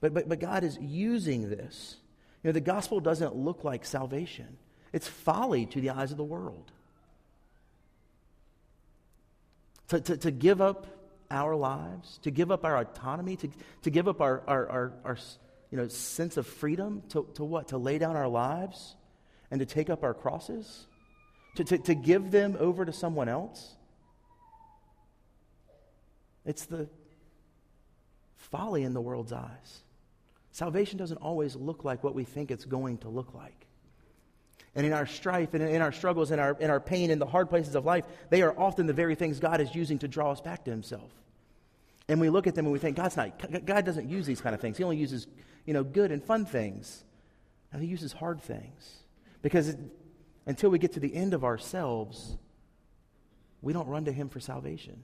But, 0.00 0.14
but, 0.14 0.28
but 0.28 0.40
God 0.40 0.64
is 0.64 0.78
using 0.80 1.48
this. 1.48 1.96
You 2.42 2.48
know, 2.48 2.52
the 2.52 2.60
gospel 2.60 3.00
doesn't 3.00 3.34
look 3.34 3.64
like 3.64 3.84
salvation, 3.84 4.58
it's 4.92 5.08
folly 5.08 5.66
to 5.66 5.80
the 5.80 5.90
eyes 5.90 6.10
of 6.10 6.16
the 6.16 6.24
world. 6.24 6.70
To, 9.88 10.00
to, 10.00 10.16
to 10.18 10.30
give 10.30 10.60
up 10.60 10.86
our 11.30 11.54
lives, 11.54 12.18
to 12.22 12.30
give 12.30 12.50
up 12.50 12.64
our 12.64 12.76
autonomy, 12.76 13.36
to, 13.36 13.48
to 13.82 13.90
give 13.90 14.08
up 14.08 14.20
our, 14.20 14.42
our, 14.46 14.68
our, 14.68 14.92
our 15.04 15.18
you 15.70 15.78
know, 15.78 15.88
sense 15.88 16.36
of 16.36 16.46
freedom, 16.46 17.02
to, 17.10 17.26
to 17.34 17.44
what? 17.44 17.68
To 17.68 17.78
lay 17.78 17.98
down 17.98 18.16
our 18.16 18.28
lives 18.28 18.96
and 19.50 19.60
to 19.60 19.66
take 19.66 19.90
up 19.90 20.02
our 20.02 20.14
crosses? 20.14 20.86
To, 21.56 21.64
to, 21.64 21.78
to 21.78 21.94
give 21.94 22.30
them 22.30 22.56
over 22.58 22.84
to 22.84 22.92
someone 22.92 23.28
else? 23.28 23.74
It's 26.44 26.64
the 26.66 26.88
folly 28.36 28.82
in 28.82 28.94
the 28.94 29.00
world's 29.00 29.32
eyes. 29.32 29.82
Salvation 30.52 30.98
doesn't 30.98 31.18
always 31.18 31.54
look 31.54 31.84
like 31.84 32.02
what 32.02 32.14
we 32.14 32.24
think 32.24 32.50
it's 32.50 32.64
going 32.64 32.98
to 32.98 33.08
look 33.08 33.34
like. 33.34 33.67
And 34.78 34.86
in 34.86 34.92
our 34.92 35.06
strife 35.06 35.54
and 35.54 35.62
in 35.64 35.82
our 35.82 35.90
struggles 35.90 36.30
and 36.30 36.40
our, 36.40 36.56
in 36.60 36.70
our 36.70 36.78
pain 36.78 37.10
in 37.10 37.18
the 37.18 37.26
hard 37.26 37.50
places 37.50 37.74
of 37.74 37.84
life, 37.84 38.04
they 38.30 38.42
are 38.42 38.56
often 38.56 38.86
the 38.86 38.92
very 38.92 39.16
things 39.16 39.40
God 39.40 39.60
is 39.60 39.74
using 39.74 39.98
to 39.98 40.06
draw 40.06 40.30
us 40.30 40.40
back 40.40 40.64
to 40.66 40.70
Himself. 40.70 41.10
And 42.08 42.20
we 42.20 42.30
look 42.30 42.46
at 42.46 42.54
them 42.54 42.64
and 42.64 42.72
we 42.72 42.78
think, 42.78 42.96
God's 42.96 43.16
not, 43.16 43.66
God 43.66 43.84
doesn't 43.84 44.08
use 44.08 44.24
these 44.24 44.40
kind 44.40 44.54
of 44.54 44.60
things. 44.60 44.78
He 44.78 44.84
only 44.84 44.96
uses, 44.96 45.26
you 45.66 45.74
know, 45.74 45.82
good 45.82 46.12
and 46.12 46.22
fun 46.22 46.46
things. 46.46 47.02
And 47.72 47.82
He 47.82 47.88
uses 47.88 48.12
hard 48.12 48.40
things. 48.40 49.02
Because 49.42 49.70
it, 49.70 49.80
until 50.46 50.70
we 50.70 50.78
get 50.78 50.92
to 50.92 51.00
the 51.00 51.12
end 51.12 51.34
of 51.34 51.42
ourselves, 51.42 52.38
we 53.60 53.72
don't 53.72 53.88
run 53.88 54.04
to 54.04 54.12
Him 54.12 54.28
for 54.28 54.38
salvation. 54.38 55.02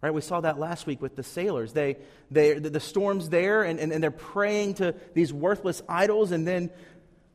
Right? 0.00 0.14
We 0.14 0.22
saw 0.22 0.40
that 0.40 0.58
last 0.58 0.86
week 0.86 1.02
with 1.02 1.14
the 1.14 1.22
sailors. 1.22 1.74
They, 1.74 1.98
they, 2.30 2.54
the 2.54 2.80
storm's 2.80 3.28
there, 3.28 3.64
and, 3.64 3.78
and, 3.78 3.92
and 3.92 4.02
they're 4.02 4.10
praying 4.10 4.74
to 4.76 4.94
these 5.12 5.30
worthless 5.30 5.82
idols, 5.90 6.32
and 6.32 6.46
then 6.48 6.70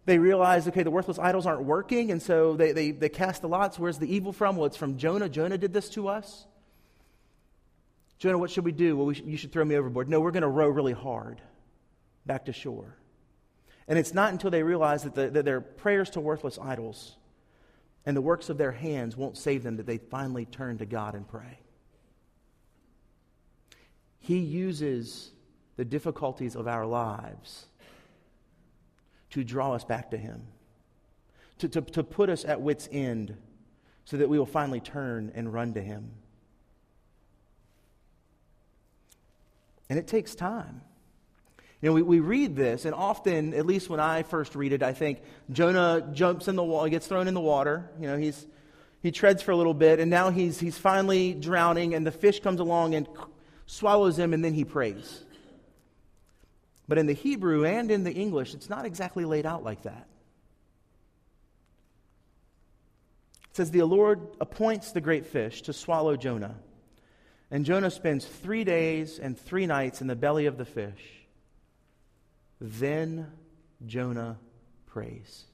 they 0.05 0.19
realize, 0.19 0.67
okay, 0.67 0.83
the 0.83 0.91
worthless 0.91 1.17
idols 1.17 1.45
aren't 1.45 1.63
working, 1.63 2.11
and 2.11 2.21
so 2.21 2.55
they, 2.55 2.71
they, 2.71 2.91
they 2.91 3.09
cast 3.09 3.41
the 3.41 3.47
lots. 3.47 3.79
Where's 3.79 3.97
the 3.97 4.13
evil 4.13 4.31
from? 4.31 4.55
Well, 4.55 4.65
it's 4.65 4.77
from 4.77 4.97
Jonah. 4.97 5.29
Jonah 5.29 5.57
did 5.57 5.73
this 5.73 5.89
to 5.91 6.07
us. 6.07 6.45
Jonah, 8.19 8.37
what 8.37 8.51
should 8.51 8.65
we 8.65 8.71
do? 8.71 8.95
Well, 8.95 9.07
we 9.07 9.15
you 9.15 9.37
should 9.37 9.51
throw 9.51 9.65
me 9.65 9.75
overboard. 9.75 10.07
No, 10.07 10.21
we're 10.21 10.31
going 10.31 10.43
to 10.43 10.47
row 10.47 10.67
really 10.67 10.93
hard 10.93 11.41
back 12.25 12.45
to 12.45 12.53
shore. 12.53 12.97
And 13.87 13.99
it's 13.99 14.13
not 14.13 14.31
until 14.31 14.51
they 14.51 14.63
realize 14.63 15.03
that, 15.03 15.15
the, 15.15 15.29
that 15.29 15.45
their 15.45 15.61
prayers 15.61 16.11
to 16.11 16.19
worthless 16.19 16.57
idols 16.59 17.17
and 18.05 18.15
the 18.15 18.21
works 18.21 18.49
of 18.49 18.57
their 18.57 18.71
hands 18.71 19.17
won't 19.17 19.37
save 19.37 19.63
them 19.63 19.77
that 19.77 19.85
they 19.85 19.97
finally 19.97 20.45
turn 20.45 20.77
to 20.77 20.85
God 20.85 21.15
and 21.15 21.27
pray. 21.27 21.59
He 24.19 24.37
uses 24.37 25.31
the 25.75 25.85
difficulties 25.85 26.55
of 26.55 26.67
our 26.67 26.85
lives 26.85 27.67
to 29.35 29.43
draw 29.43 29.73
us 29.73 29.83
back 29.83 30.11
to 30.11 30.17
Him, 30.17 30.43
to, 31.57 31.67
to, 31.67 31.81
to 31.81 32.03
put 32.03 32.29
us 32.29 32.45
at 32.45 32.61
wits' 32.61 32.87
end 32.89 33.35
so 34.05 34.15
that 34.15 34.29
we 34.29 34.39
will 34.39 34.45
finally 34.45 34.79
turn 34.79 35.33
and 35.35 35.53
run 35.53 35.73
to 35.73 35.81
Him. 35.81 36.11
And 39.89 39.99
it 39.99 40.07
takes 40.07 40.35
time. 40.35 40.79
You 41.81 41.89
know, 41.89 41.93
we, 41.95 42.01
we 42.01 42.19
read 42.21 42.55
this, 42.55 42.85
and 42.85 42.95
often, 42.95 43.53
at 43.53 43.65
least 43.65 43.89
when 43.89 43.99
I 43.99 44.23
first 44.23 44.55
read 44.55 44.71
it, 44.71 44.81
I 44.81 44.93
think 44.93 45.21
Jonah 45.51 46.09
jumps 46.13 46.47
in 46.47 46.55
the 46.55 46.63
water, 46.63 46.87
gets 46.89 47.05
thrown 47.05 47.27
in 47.27 47.33
the 47.33 47.41
water. 47.41 47.91
You 47.99 48.07
know, 48.07 48.17
he's, 48.17 48.47
he 49.01 49.11
treads 49.11 49.41
for 49.41 49.51
a 49.51 49.57
little 49.57 49.73
bit, 49.73 49.99
and 49.99 50.09
now 50.09 50.29
he's, 50.29 50.61
he's 50.61 50.77
finally 50.77 51.33
drowning, 51.33 51.93
and 51.93 52.07
the 52.07 52.11
fish 52.11 52.39
comes 52.39 52.61
along 52.61 52.95
and 52.95 53.05
swallows 53.65 54.17
him, 54.17 54.33
and 54.33 54.45
then 54.45 54.53
he 54.53 54.63
prays. 54.63 55.25
But 56.87 56.97
in 56.97 57.07
the 57.07 57.13
Hebrew 57.13 57.65
and 57.65 57.89
in 57.89 58.03
the 58.03 58.13
English, 58.13 58.53
it's 58.53 58.69
not 58.69 58.85
exactly 58.85 59.25
laid 59.25 59.45
out 59.45 59.63
like 59.63 59.83
that. 59.83 60.07
It 63.49 63.55
says, 63.55 63.71
The 63.71 63.83
Lord 63.83 64.21
appoints 64.39 64.91
the 64.91 65.01
great 65.01 65.25
fish 65.25 65.63
to 65.63 65.73
swallow 65.73 66.15
Jonah. 66.15 66.55
And 67.49 67.65
Jonah 67.65 67.91
spends 67.91 68.25
three 68.25 68.63
days 68.63 69.19
and 69.19 69.37
three 69.37 69.65
nights 69.65 70.01
in 70.01 70.07
the 70.07 70.15
belly 70.15 70.45
of 70.45 70.57
the 70.57 70.65
fish. 70.65 71.25
Then 72.59 73.31
Jonah 73.85 74.37
prays. 74.85 75.45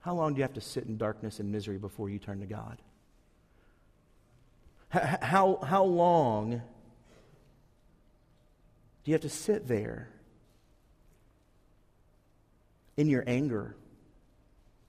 How 0.00 0.14
long 0.14 0.32
do 0.32 0.38
you 0.38 0.42
have 0.42 0.54
to 0.54 0.60
sit 0.60 0.84
in 0.84 0.96
darkness 0.96 1.40
and 1.40 1.52
misery 1.52 1.78
before 1.78 2.08
you 2.08 2.18
turn 2.18 2.40
to 2.40 2.46
God? 2.46 2.78
How, 4.90 5.60
how 5.62 5.84
long 5.84 6.62
do 9.04 9.10
you 9.10 9.14
have 9.14 9.22
to 9.22 9.28
sit 9.28 9.66
there 9.66 10.08
in 12.96 13.08
your 13.08 13.24
anger, 13.26 13.76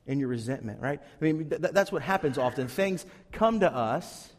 in 0.05 0.19
your 0.19 0.27
resentment, 0.27 0.81
right? 0.81 0.99
I 1.21 1.23
mean, 1.23 1.49
th- 1.49 1.61
that's 1.71 1.91
what 1.91 2.01
happens 2.01 2.37
often. 2.37 2.67
Things 2.67 3.05
come 3.31 3.61
to 3.61 3.73
us 3.73 4.29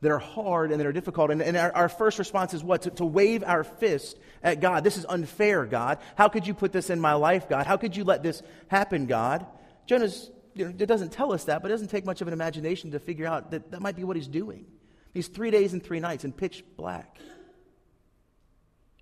that 0.00 0.10
are 0.10 0.18
hard 0.18 0.70
and 0.70 0.80
that 0.80 0.86
are 0.86 0.92
difficult. 0.92 1.30
And, 1.30 1.42
and 1.42 1.56
our, 1.56 1.74
our, 1.74 1.88
first 1.88 2.18
response 2.18 2.54
is 2.54 2.62
what? 2.62 2.82
To, 2.82 2.90
to 2.90 3.04
wave 3.04 3.42
our 3.44 3.64
fist 3.64 4.16
at 4.42 4.60
God. 4.60 4.84
This 4.84 4.96
is 4.96 5.04
unfair, 5.08 5.66
God. 5.66 5.98
How 6.14 6.28
could 6.28 6.46
you 6.46 6.54
put 6.54 6.72
this 6.72 6.88
in 6.88 7.00
my 7.00 7.14
life, 7.14 7.48
God? 7.48 7.66
How 7.66 7.76
could 7.76 7.96
you 7.96 8.04
let 8.04 8.22
this 8.22 8.42
happen, 8.68 9.06
God? 9.06 9.44
Jonah's 9.86 10.30
you 10.54 10.64
know, 10.64 10.70
it 10.70 10.86
doesn't 10.86 11.12
tell 11.12 11.32
us 11.32 11.44
that, 11.44 11.62
but 11.62 11.70
it 11.70 11.74
doesn't 11.74 11.88
take 11.88 12.04
much 12.04 12.20
of 12.20 12.26
an 12.26 12.32
imagination 12.32 12.90
to 12.92 12.98
figure 12.98 13.26
out 13.26 13.52
that 13.52 13.70
that 13.70 13.80
might 13.80 13.94
be 13.94 14.04
what 14.04 14.16
he's 14.16 14.26
doing. 14.26 14.66
He's 15.14 15.28
three 15.28 15.50
days 15.50 15.72
and 15.72 15.82
three 15.82 16.00
nights 16.00 16.24
in 16.24 16.32
pitch 16.32 16.64
black. 16.76 17.18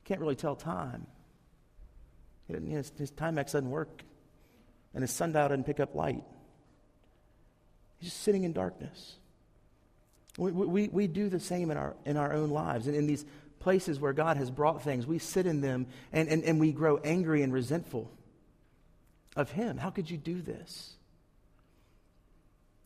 Can't 0.07 0.21
really 0.21 0.37
tell 0.37 0.57
time. 0.57 1.07
You 2.49 2.59
know, 2.59 2.77
his, 2.77 2.93
his 2.97 3.11
Timex 3.11 3.53
doesn't 3.53 3.71
work, 3.71 4.03
and 4.95 5.03
his 5.03 5.11
sundial 5.11 5.49
doesn't 5.49 5.65
pick 5.65 5.81
up 5.81 5.95
light. 5.95 6.25
He's 7.99 8.11
just 8.11 8.23
sitting 8.23 8.45
in 8.45 8.53
darkness. 8.53 9.17
We, 10.39 10.53
we, 10.53 10.89
we 10.89 11.07
do 11.07 11.29
the 11.29 11.41
same 11.41 11.71
in 11.71 11.77
our, 11.77 11.95
in 12.05 12.17
our 12.17 12.33
own 12.33 12.51
lives. 12.51 12.87
And 12.87 12.97
in 12.97 13.07
these 13.07 13.25
places 13.59 13.99
where 13.99 14.13
God 14.13 14.37
has 14.37 14.51
brought 14.51 14.83
things, 14.83 15.07
we 15.07 15.19
sit 15.19 15.47
in 15.47 15.61
them 15.61 15.87
and, 16.13 16.29
and, 16.29 16.45
and 16.45 16.61
we 16.61 16.73
grow 16.73 16.99
angry 16.99 17.43
and 17.43 17.53
resentful 17.53 18.11
of 19.35 19.51
Him. 19.51 19.77
How 19.77 19.91
could 19.91 20.11
you 20.11 20.17
do 20.17 20.41
this? 20.41 20.97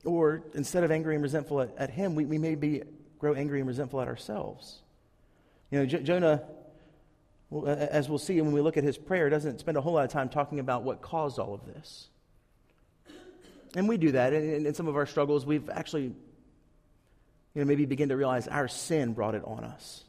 Or 0.04 0.42
instead 0.54 0.84
of 0.84 0.90
angry 0.90 1.14
and 1.14 1.22
resentful 1.22 1.60
at, 1.60 1.76
at 1.76 1.90
him, 1.90 2.14
we, 2.14 2.24
we 2.24 2.38
may 2.38 2.54
be, 2.54 2.82
grow 3.18 3.34
angry 3.34 3.60
and 3.60 3.68
resentful 3.68 4.00
at 4.00 4.08
ourselves. 4.08 4.78
You 5.70 5.80
know, 5.80 5.86
J- 5.86 6.02
Jonah, 6.02 6.42
as 7.66 8.08
we'll 8.08 8.18
see 8.18 8.40
when 8.40 8.52
we 8.52 8.60
look 8.60 8.76
at 8.76 8.84
his 8.84 8.96
prayer, 8.96 9.28
doesn't 9.28 9.60
spend 9.60 9.76
a 9.76 9.80
whole 9.80 9.94
lot 9.94 10.04
of 10.04 10.10
time 10.10 10.28
talking 10.28 10.60
about 10.60 10.84
what 10.84 11.02
caused 11.02 11.38
all 11.38 11.52
of 11.52 11.64
this. 11.66 12.08
And 13.74 13.88
we 13.88 13.96
do 13.96 14.12
that. 14.12 14.32
In, 14.32 14.66
in 14.66 14.74
some 14.74 14.88
of 14.88 14.96
our 14.96 15.06
struggles, 15.06 15.44
we've 15.44 15.68
actually, 15.68 16.04
you 16.04 16.14
know, 17.54 17.64
maybe 17.64 17.86
begin 17.86 18.08
to 18.10 18.16
realize 18.16 18.48
our 18.48 18.68
sin 18.68 19.12
brought 19.12 19.34
it 19.34 19.42
on 19.44 19.64
us. 19.64 20.04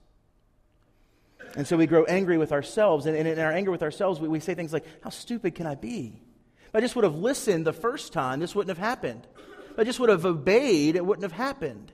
And 1.55 1.67
so 1.67 1.77
we 1.77 1.85
grow 1.85 2.05
angry 2.05 2.37
with 2.37 2.51
ourselves. 2.51 3.05
And, 3.05 3.15
in 3.15 3.39
our 3.39 3.51
anger 3.51 3.71
with 3.71 3.83
ourselves, 3.83 4.19
we, 4.19 4.27
we 4.27 4.39
say 4.39 4.53
things 4.53 4.71
like, 4.71 4.85
How 5.03 5.09
stupid 5.09 5.55
can 5.55 5.67
I 5.67 5.75
be? 5.75 6.21
If 6.67 6.75
I 6.75 6.79
just 6.79 6.95
would 6.95 7.03
have 7.03 7.15
listened 7.15 7.65
the 7.65 7.73
first 7.73 8.13
time, 8.13 8.39
this 8.39 8.55
wouldn't 8.55 8.75
have 8.77 8.85
happened. 8.85 9.27
If 9.71 9.79
I 9.79 9.83
just 9.83 9.99
would 9.99 10.09
have 10.09 10.25
obeyed, 10.25 10.95
it 10.95 11.05
wouldn't 11.05 11.23
have 11.23 11.31
happened. 11.31 11.91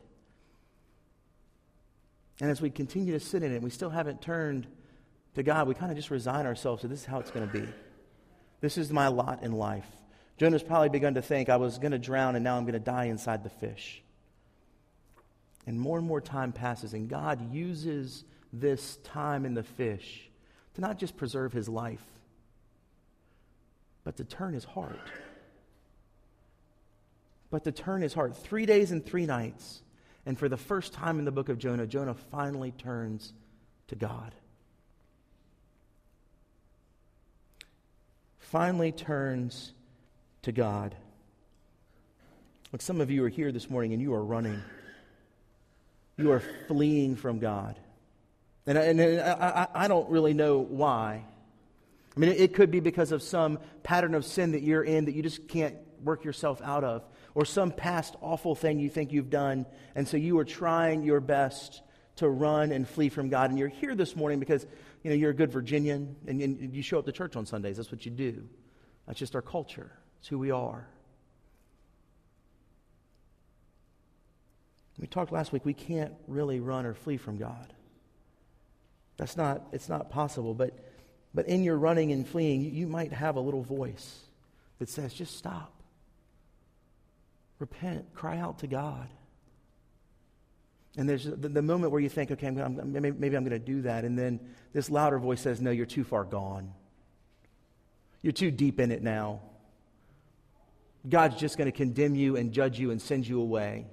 And 2.39 2.51
as 2.51 2.61
we 2.61 2.69
continue 2.69 3.13
to 3.13 3.19
sit 3.19 3.41
in 3.41 3.51
it, 3.51 3.61
we 3.61 3.71
still 3.71 3.89
haven't 3.89 4.21
turned 4.21 4.67
to 5.37 5.43
God. 5.43 5.67
We 5.67 5.73
kind 5.73 5.91
of 5.91 5.97
just 5.97 6.11
resign 6.11 6.45
ourselves 6.45 6.81
to 6.81 6.87
this 6.87 6.99
is 6.99 7.05
how 7.05 7.19
it's 7.19 7.31
going 7.31 7.47
to 7.47 7.53
be. 7.53 7.67
This 8.59 8.77
is 8.77 8.91
my 8.91 9.07
lot 9.07 9.43
in 9.43 9.53
life. 9.53 9.87
Jonah's 10.37 10.63
probably 10.63 10.89
begun 10.89 11.15
to 11.15 11.21
think, 11.21 11.49
I 11.49 11.57
was 11.57 11.79
going 11.79 11.93
to 11.93 11.99
drown 11.99 12.35
and 12.35 12.43
now 12.43 12.57
I'm 12.57 12.63
going 12.63 12.73
to 12.73 12.79
die 12.79 13.05
inside 13.05 13.43
the 13.43 13.49
fish. 13.49 14.01
And 15.65 15.79
more 15.79 15.97
and 15.97 16.07
more 16.07 16.21
time 16.21 16.51
passes, 16.51 16.93
and 16.93 17.09
God 17.09 17.53
uses 17.53 18.23
this 18.53 18.97
time 19.03 19.45
in 19.45 19.53
the 19.53 19.63
fish 19.63 20.29
to 20.75 20.81
not 20.81 20.97
just 20.97 21.17
preserve 21.17 21.53
his 21.53 21.67
life, 21.67 22.03
but 24.03 24.17
to 24.17 24.23
turn 24.23 24.53
his 24.53 24.63
heart 24.63 24.99
but 27.49 27.63
to 27.63 27.71
turn 27.71 28.01
his 28.01 28.13
heart. 28.13 28.35
Three 28.35 28.65
days 28.65 28.91
and 28.91 29.05
three 29.05 29.25
nights. 29.25 29.81
And 30.25 30.37
for 30.37 30.49
the 30.49 30.57
first 30.57 30.93
time 30.93 31.19
in 31.19 31.25
the 31.25 31.31
book 31.31 31.49
of 31.49 31.57
Jonah, 31.57 31.87
Jonah 31.87 32.13
finally 32.13 32.71
turns 32.71 33.33
to 33.87 33.95
God. 33.95 34.33
Finally 38.51 38.93
turns 38.93 39.73
to 40.43 40.53
God. 40.53 40.95
Look, 42.71 42.81
some 42.81 43.01
of 43.01 43.11
you 43.11 43.25
are 43.25 43.29
here 43.29 43.51
this 43.51 43.69
morning 43.69 43.91
and 43.91 44.01
you 44.01 44.13
are 44.13 44.23
running. 44.23 44.61
You 46.15 46.31
are 46.31 46.41
fleeing 46.67 47.17
from 47.17 47.39
God. 47.39 47.77
And, 48.65 48.77
and 48.77 49.19
I, 49.19 49.67
I, 49.73 49.87
don't 49.89 50.09
really 50.09 50.33
know 50.33 50.59
why. 50.59 51.25
I 52.15 52.19
mean, 52.19 52.29
it 52.29 52.53
could 52.53 52.71
be 52.71 52.79
because 52.79 53.11
of 53.11 53.21
some 53.21 53.59
pattern 53.83 54.15
of 54.15 54.23
sin 54.25 54.53
that 54.53 54.63
you're 54.63 54.83
in 54.83 55.05
that 55.05 55.13
you 55.13 55.23
just 55.23 55.49
can't 55.49 55.75
work 56.01 56.23
yourself 56.23 56.61
out 56.63 56.85
of 56.85 57.03
or 57.35 57.43
some 57.43 57.71
past 57.71 58.15
awful 58.21 58.55
thing 58.55 58.79
you 58.79 58.89
think 58.89 59.11
you've 59.11 59.29
done, 59.29 59.65
and 59.93 60.07
so 60.07 60.17
you 60.17 60.39
are 60.39 60.45
trying 60.45 61.03
your 61.03 61.19
best 61.19 61.81
to 62.15 62.27
run 62.27 62.71
and 62.71 62.87
flee 62.87 63.09
from 63.09 63.29
God. 63.29 63.49
And 63.49 63.59
you're 63.59 63.67
here 63.67 63.93
this 63.93 64.15
morning 64.15 64.39
because 64.39 64.65
you 65.03 65.09
know, 65.09 65.15
you're 65.15 65.31
a 65.31 65.35
good 65.35 65.51
Virginian 65.51 66.15
and, 66.27 66.41
and 66.41 66.73
you 66.73 66.81
show 66.81 66.99
up 66.99 67.05
to 67.05 67.11
church 67.11 67.35
on 67.35 67.45
Sundays. 67.45 67.77
That's 67.77 67.91
what 67.91 68.05
you 68.05 68.11
do. 68.11 68.47
That's 69.05 69.19
just 69.19 69.35
our 69.35 69.41
culture, 69.41 69.91
it's 70.19 70.27
who 70.27 70.37
we 70.39 70.51
are. 70.51 70.87
We 74.99 75.07
talked 75.07 75.31
last 75.31 75.53
week, 75.53 75.63
we 75.63 75.75
can't 75.75 76.13
really 76.27 76.59
run 76.59 76.85
or 76.85 76.93
flee 76.95 77.17
from 77.17 77.37
God. 77.37 77.73
That's 79.17 79.37
not, 79.37 79.61
it's 79.71 79.89
not 79.89 80.09
possible. 80.09 80.53
But, 80.53 80.73
but 81.33 81.47
in 81.47 81.63
your 81.63 81.77
running 81.77 82.11
and 82.11 82.27
fleeing, 82.27 82.61
you, 82.61 82.71
you 82.71 82.87
might 82.87 83.13
have 83.13 83.35
a 83.35 83.39
little 83.39 83.61
voice 83.61 84.21
that 84.79 84.89
says, 84.89 85.13
just 85.13 85.37
stop. 85.37 85.71
Repent. 87.59 88.13
Cry 88.13 88.37
out 88.37 88.59
to 88.59 88.67
God. 88.67 89.07
And 90.97 91.07
there's 91.07 91.25
the, 91.25 91.35
the 91.35 91.61
moment 91.61 91.91
where 91.91 92.01
you 92.01 92.09
think, 92.09 92.31
okay, 92.31 92.47
I'm, 92.47 92.57
I'm, 92.57 92.91
maybe, 92.91 93.11
maybe 93.11 93.37
I'm 93.37 93.43
going 93.43 93.51
to 93.51 93.59
do 93.59 93.83
that. 93.83 94.03
And 94.03 94.17
then 94.17 94.39
this 94.73 94.89
louder 94.89 95.19
voice 95.19 95.39
says, 95.39 95.61
no, 95.61 95.69
you're 95.69 95.85
too 95.85 96.03
far 96.03 96.23
gone. 96.23 96.73
You're 98.23 98.33
too 98.33 98.49
deep 98.49 98.79
in 98.79 98.91
it 98.91 99.03
now. 99.03 99.41
God's 101.07 101.37
just 101.37 101.57
going 101.57 101.71
to 101.71 101.71
condemn 101.71 102.15
you 102.15 102.35
and 102.35 102.51
judge 102.51 102.79
you 102.79 102.91
and 102.91 103.01
send 103.01 103.27
you 103.27 103.39
away. 103.39 103.85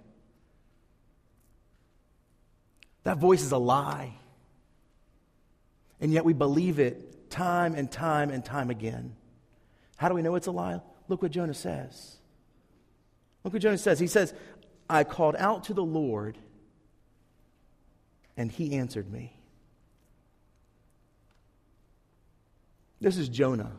That 3.05 3.19
voice 3.19 3.43
is 3.43 3.53
a 3.53 3.59
lie. 3.59 4.15
And 6.01 6.11
yet 6.11 6.25
we 6.25 6.33
believe 6.33 6.79
it 6.79 7.31
time 7.31 7.75
and 7.75 7.91
time 7.91 8.31
and 8.31 8.45
time 8.45 8.71
again. 8.71 9.15
How 9.97 10.09
do 10.09 10.15
we 10.15 10.23
know 10.23 10.35
it's 10.35 10.47
a 10.47 10.53
lie? 10.53 10.81
Look 11.09 11.21
what 11.21 11.31
Jonah 11.31 11.55
says. 11.55 12.17
Look 13.45 13.53
what 13.53 13.63
Jonah 13.63 13.79
says. 13.79 14.01
He 14.01 14.07
says, 14.07 14.33
I 14.89 15.05
called 15.05 15.37
out 15.37 15.65
to 15.65 15.75
the 15.75 15.85
Lord, 15.85 16.39
and 18.37 18.51
he 18.51 18.77
answered 18.77 19.11
me. 19.11 19.33
This 23.01 23.17
is 23.17 23.29
Jonah. 23.29 23.73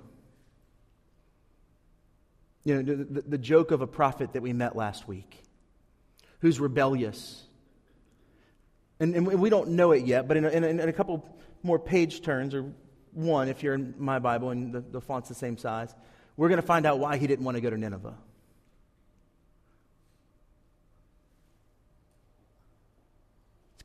You 2.63 2.81
know, 2.81 2.95
the, 2.95 3.21
the, 3.21 3.38
joke 3.38 3.71
of 3.71 3.81
a 3.81 3.88
prophet 3.88 4.33
that 4.33 4.41
we 4.41 4.53
met 4.53 4.75
last 4.75 5.07
week 5.07 5.43
who's 6.39 6.59
rebellious. 6.59 7.43
And, 9.00 9.15
and 9.15 9.27
we 9.27 9.50
don't 9.50 9.69
know 9.69 9.91
it 9.91 10.05
yet, 10.05 10.27
but 10.27 10.38
in 10.38 10.45
a, 10.45 10.50
in 10.50 10.63
a, 10.63 10.67
in 10.67 10.79
a 10.79 10.93
couple 10.93 11.27
more 11.63 11.77
page 11.77 12.21
turns, 12.21 12.55
or 12.55 12.71
one 13.13 13.50
if 13.50 13.62
you're 13.62 13.75
in 13.75 13.93
my 13.97 14.19
Bible 14.19 14.50
and 14.50 14.74
the, 14.74 14.81
the 14.81 15.01
font's 15.01 15.29
the 15.29 15.35
same 15.35 15.57
size, 15.57 15.93
we're 16.38 16.50
going 16.50 16.62
to 16.62 16.65
find 16.65 16.85
out 16.85 17.00
why 17.00 17.17
he 17.17 17.27
didn't 17.27 17.45
want 17.45 17.55
to 17.55 17.62
go 17.62 17.69
to 17.69 17.77
Nineveh. 17.77 18.15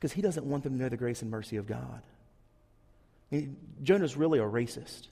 Because 0.01 0.13
he 0.13 0.21
doesn't 0.23 0.47
want 0.47 0.63
them 0.63 0.79
to 0.79 0.83
know 0.83 0.89
the 0.89 0.97
grace 0.97 1.21
and 1.21 1.29
mercy 1.29 1.57
of 1.57 1.67
God. 1.67 2.01
I 3.31 3.35
mean, 3.35 3.55
Jonah's 3.83 4.17
really 4.17 4.39
a 4.39 4.43
racist. 4.43 5.09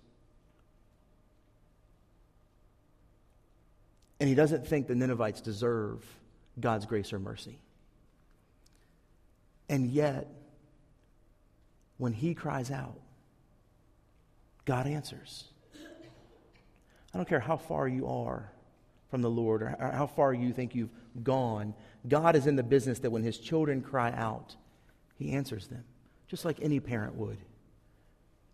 And 4.19 4.27
he 4.27 4.33
doesn't 4.33 4.65
think 4.65 4.87
the 4.87 4.95
Ninevites 4.95 5.41
deserve 5.41 6.03
God's 6.59 6.87
grace 6.87 7.13
or 7.13 7.19
mercy. 7.19 7.59
And 9.69 9.91
yet, 9.91 10.27
when 11.99 12.11
he 12.11 12.33
cries 12.33 12.71
out, 12.71 12.99
God 14.65 14.87
answers. 14.87 15.43
I 17.13 17.17
don't 17.17 17.29
care 17.29 17.39
how 17.39 17.57
far 17.57 17.87
you 17.87 18.07
are 18.07 18.51
from 19.11 19.21
the 19.21 19.29
Lord 19.29 19.61
or 19.61 19.91
how 19.93 20.07
far 20.07 20.33
you 20.33 20.51
think 20.51 20.73
you've 20.73 20.89
gone. 21.23 21.75
God 22.07 22.35
is 22.35 22.47
in 22.47 22.55
the 22.55 22.63
business 22.63 22.97
that 22.99 23.11
when 23.11 23.21
his 23.21 23.37
children 23.37 23.83
cry 23.83 24.11
out, 24.11 24.55
he 25.19 25.33
answers 25.33 25.67
them, 25.67 25.83
just 26.27 26.45
like 26.45 26.59
any 26.61 26.79
parent 26.79 27.15
would. 27.15 27.37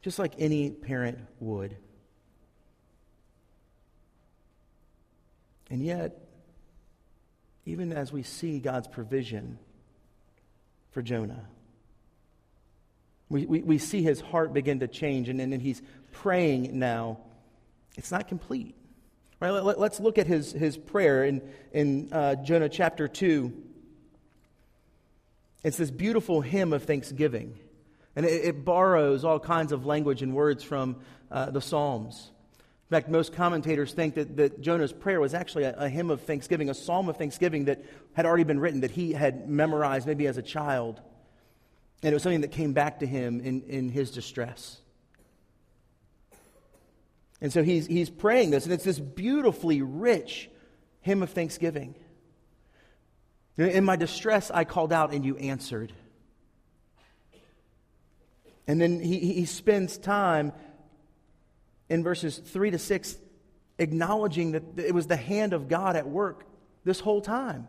Just 0.02 0.18
like 0.18 0.34
any 0.40 0.72
parent 0.72 1.20
would. 1.40 1.78
And 5.70 5.84
yet, 5.84 6.28
even 7.66 7.94
as 7.94 8.12
we 8.12 8.24
see 8.24 8.60
God's 8.60 8.88
provision 8.88 9.60
for 10.90 11.04
Jonah, 11.04 11.46
we, 13.30 13.46
we, 13.46 13.62
we 13.62 13.78
see 13.78 14.02
his 14.02 14.22
heart 14.22 14.52
begin 14.52 14.80
to 14.80 14.88
change, 14.88 15.30
and 15.30 15.40
then 15.40 15.60
he's 15.60 15.82
praying 16.12 16.78
now. 16.78 17.20
It's 17.96 18.12
not 18.12 18.28
complete. 18.28 18.76
Right, 19.40 19.52
let, 19.52 19.78
us 19.78 20.00
look 20.00 20.18
at 20.18 20.26
his, 20.28 20.52
his 20.52 20.78
prayer 20.78 21.26
in, 21.26 21.42
in 21.72 22.10
uh, 22.12 22.36
Jonah 22.36 22.70
chapter 22.70 23.08
2. 23.08 23.54
It's 25.66 25.78
this 25.78 25.90
beautiful 25.90 26.42
hymn 26.42 26.74
of 26.74 26.84
thanksgiving. 26.84 27.58
And 28.16 28.24
it, 28.24 28.46
it 28.46 28.66
borrows 28.66 29.26
all 29.26 29.40
kinds 29.40 29.72
of 29.72 29.84
language 29.84 30.22
and 30.22 30.36
words 30.36 30.64
from 30.64 30.98
uh, 31.32 31.50
the 31.50 31.60
Psalms. 31.60 32.30
In 32.60 32.90
fact, 32.92 33.10
most 33.10 33.34
commentators 33.34 33.92
think 33.92 34.14
that, 34.14 34.38
that 34.38 34.62
Jonah's 34.62 34.94
prayer 34.94 35.20
was 35.20 35.34
actually 35.34 35.64
a, 35.64 35.74
a, 35.76 35.90
hymn 35.90 36.12
of 36.12 36.22
thanksgiving, 36.22 36.70
a 36.70 36.76
psalm 36.76 37.10
of 37.10 37.18
thanksgiving 37.18 37.66
that 37.66 37.84
had 38.14 38.28
already 38.28 38.44
been 38.44 38.60
written, 38.60 38.82
that 38.82 38.92
he 38.92 39.14
had 39.14 39.50
memorized 39.50 40.06
maybe 40.06 40.28
as 40.28 40.38
a 40.38 40.44
child. 40.44 41.02
And 42.04 42.12
it 42.12 42.14
was 42.14 42.22
something 42.22 42.42
that 42.42 42.52
came 42.52 42.74
back 42.74 43.00
to 43.00 43.08
him 43.08 43.42
in, 43.42 43.64
in 43.64 43.90
his 43.90 44.12
distress. 44.12 44.78
And 47.42 47.52
so 47.52 47.64
he's, 47.64 47.88
he's 47.88 48.12
praying 48.12 48.52
this, 48.52 48.66
and 48.66 48.74
it's 48.74 48.84
this 48.84 49.00
beautifully 49.00 49.82
rich 49.82 50.48
hymn 51.02 51.24
of 51.24 51.32
thanksgiving. 51.32 51.96
In 53.58 53.86
my 53.86 53.96
distress, 53.96 54.52
I 54.52 54.66
called 54.66 54.92
out, 54.92 55.14
and 55.14 55.24
you 55.24 55.38
answered. 55.38 55.94
And 58.68 58.82
then 58.82 59.00
he, 59.00 59.20
he 59.34 59.46
spends 59.46 59.98
time 59.98 60.52
in 61.88 62.04
verses 62.04 62.38
3 62.38 62.72
to 62.72 62.80
6 62.80 63.18
acknowledging 63.78 64.54
that 64.54 64.64
it 64.78 64.94
was 64.94 65.08
the 65.08 65.16
hand 65.16 65.54
of 65.54 65.68
God 65.68 65.96
at 65.96 66.08
work 66.08 66.46
this 66.84 67.00
whole 67.00 67.22
time. 67.22 67.68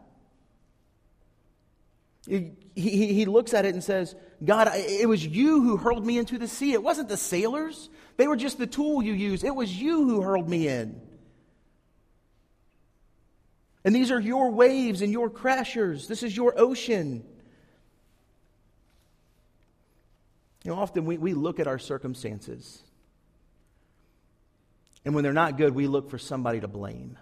He, 2.27 2.53
he, 2.75 3.15
he, 3.15 3.25
looks 3.25 3.55
at 3.55 3.65
it 3.65 3.75
and 3.75 3.83
says, 3.83 4.17
God, 4.45 4.69
it 4.75 5.09
was 5.09 5.25
you 5.25 5.63
who 5.63 5.77
hurled 5.77 6.05
me 6.05 6.19
into 6.19 6.39
the 6.39 6.49
sea. 6.49 6.73
It 6.73 6.83
wasn't 6.83 7.09
the 7.09 7.17
sailors. 7.17 7.89
They 8.17 8.27
were 8.27 8.37
just 8.37 8.59
the 8.59 8.67
tool 8.67 9.03
you 9.03 9.13
used. 9.13 9.45
It 9.45 9.55
was 9.55 9.73
you 9.73 10.05
who 10.09 10.23
hurled 10.23 10.49
me 10.49 10.67
in. 10.67 11.01
And 13.87 13.95
these 13.95 14.11
are 14.11 14.21
your 14.21 14.51
waves 14.51 15.01
and 15.01 15.11
your 15.11 15.31
crashers. 15.31 16.07
This 16.07 16.23
is 16.23 16.37
your 16.37 16.53
ocean. 16.59 17.25
You 20.65 20.73
know, 20.73 20.79
often 20.79 21.07
we, 21.07 21.17
we 21.17 21.33
look 21.33 21.59
at 21.59 21.67
our 21.67 21.79
circumstances 21.79 22.83
and 25.07 25.15
when 25.15 25.23
they're 25.23 25.33
not 25.33 25.57
good, 25.57 25.73
we 25.73 25.87
look 25.87 26.11
for 26.11 26.19
somebody 26.19 26.59
to 26.61 26.67
blame. 26.67 27.17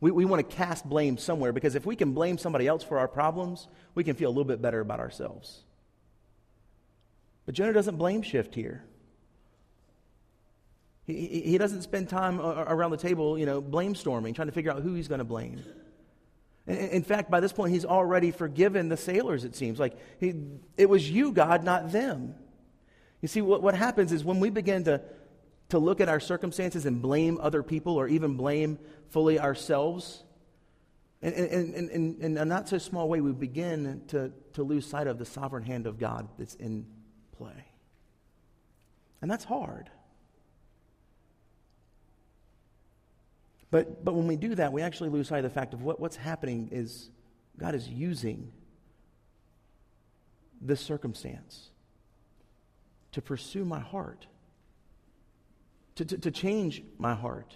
We, 0.00 0.10
we 0.12 0.24
want 0.24 0.48
to 0.48 0.56
cast 0.56 0.88
blame 0.88 1.18
somewhere 1.18 1.52
because 1.52 1.74
if 1.74 1.84
we 1.84 1.94
can 1.94 2.14
blame 2.14 2.38
somebody 2.38 2.66
else 2.66 2.82
for 2.82 2.98
our 2.98 3.06
problems, 3.06 3.68
we 3.94 4.02
can 4.02 4.16
feel 4.16 4.30
a 4.30 4.32
little 4.32 4.44
bit 4.44 4.62
better 4.62 4.80
about 4.80 4.98
ourselves. 4.98 5.60
But 7.44 7.54
Jonah 7.54 7.74
doesn't 7.74 7.96
blame 7.96 8.22
shift 8.22 8.54
here. 8.54 8.82
He, 11.12 11.42
he, 11.42 11.58
doesn't 11.58 11.82
spend 11.82 12.08
time 12.08 12.40
around 12.40 12.90
the 12.90 12.96
table, 12.96 13.38
you 13.38 13.46
know, 13.46 13.60
blame 13.60 13.94
storming, 13.94 14.34
trying 14.34 14.48
to 14.48 14.52
figure 14.52 14.70
out 14.70 14.82
who 14.82 14.94
he's 14.94 15.08
going 15.08 15.18
to 15.18 15.24
blame. 15.24 15.62
In 16.66 17.02
fact, 17.02 17.30
by 17.30 17.40
this 17.40 17.52
point, 17.52 17.72
he's 17.72 17.84
already 17.84 18.30
forgiven 18.30 18.88
the 18.88 18.96
sailors, 18.96 19.44
it 19.44 19.56
seems. 19.56 19.78
Like, 19.78 19.96
he, 20.18 20.34
it 20.76 20.88
was 20.88 21.10
you, 21.10 21.32
God, 21.32 21.64
not 21.64 21.90
them. 21.90 22.34
You 23.20 23.28
see, 23.28 23.42
what, 23.42 23.62
what 23.62 23.74
happens 23.74 24.12
is 24.12 24.24
when 24.24 24.40
we 24.40 24.50
begin 24.50 24.84
to 24.84 25.02
to 25.70 25.78
look 25.78 26.00
at 26.00 26.08
our 26.08 26.20
circumstances 26.20 26.84
and 26.84 27.00
blame 27.00 27.38
other 27.40 27.62
people 27.62 27.96
or 27.96 28.06
even 28.08 28.36
blame 28.36 28.78
fully 29.08 29.40
ourselves. 29.40 30.22
And 31.22 31.34
in 31.34 32.38
a 32.38 32.44
not 32.44 32.68
so 32.68 32.78
small 32.78 33.08
way, 33.08 33.20
we 33.20 33.32
begin 33.32 34.02
to, 34.08 34.32
to 34.54 34.62
lose 34.62 34.86
sight 34.86 35.06
of 35.06 35.18
the 35.18 35.24
sovereign 35.24 35.62
hand 35.62 35.86
of 35.86 35.98
God 35.98 36.28
that's 36.38 36.54
in 36.54 36.86
play. 37.36 37.66
And 39.22 39.30
that's 39.30 39.44
hard. 39.44 39.90
But, 43.70 44.04
but 44.04 44.14
when 44.14 44.26
we 44.26 44.36
do 44.36 44.54
that, 44.56 44.72
we 44.72 44.82
actually 44.82 45.10
lose 45.10 45.28
sight 45.28 45.44
of 45.44 45.44
the 45.44 45.50
fact 45.50 45.74
of 45.74 45.82
what, 45.82 46.00
what's 46.00 46.16
happening 46.16 46.70
is 46.72 47.10
God 47.56 47.74
is 47.74 47.88
using 47.88 48.50
this 50.60 50.80
circumstance 50.80 51.70
to 53.12 53.22
pursue 53.22 53.64
my 53.64 53.80
heart 53.80 54.26
to, 56.00 56.04
to, 56.04 56.18
to 56.18 56.30
change 56.30 56.82
my 56.98 57.14
heart. 57.14 57.54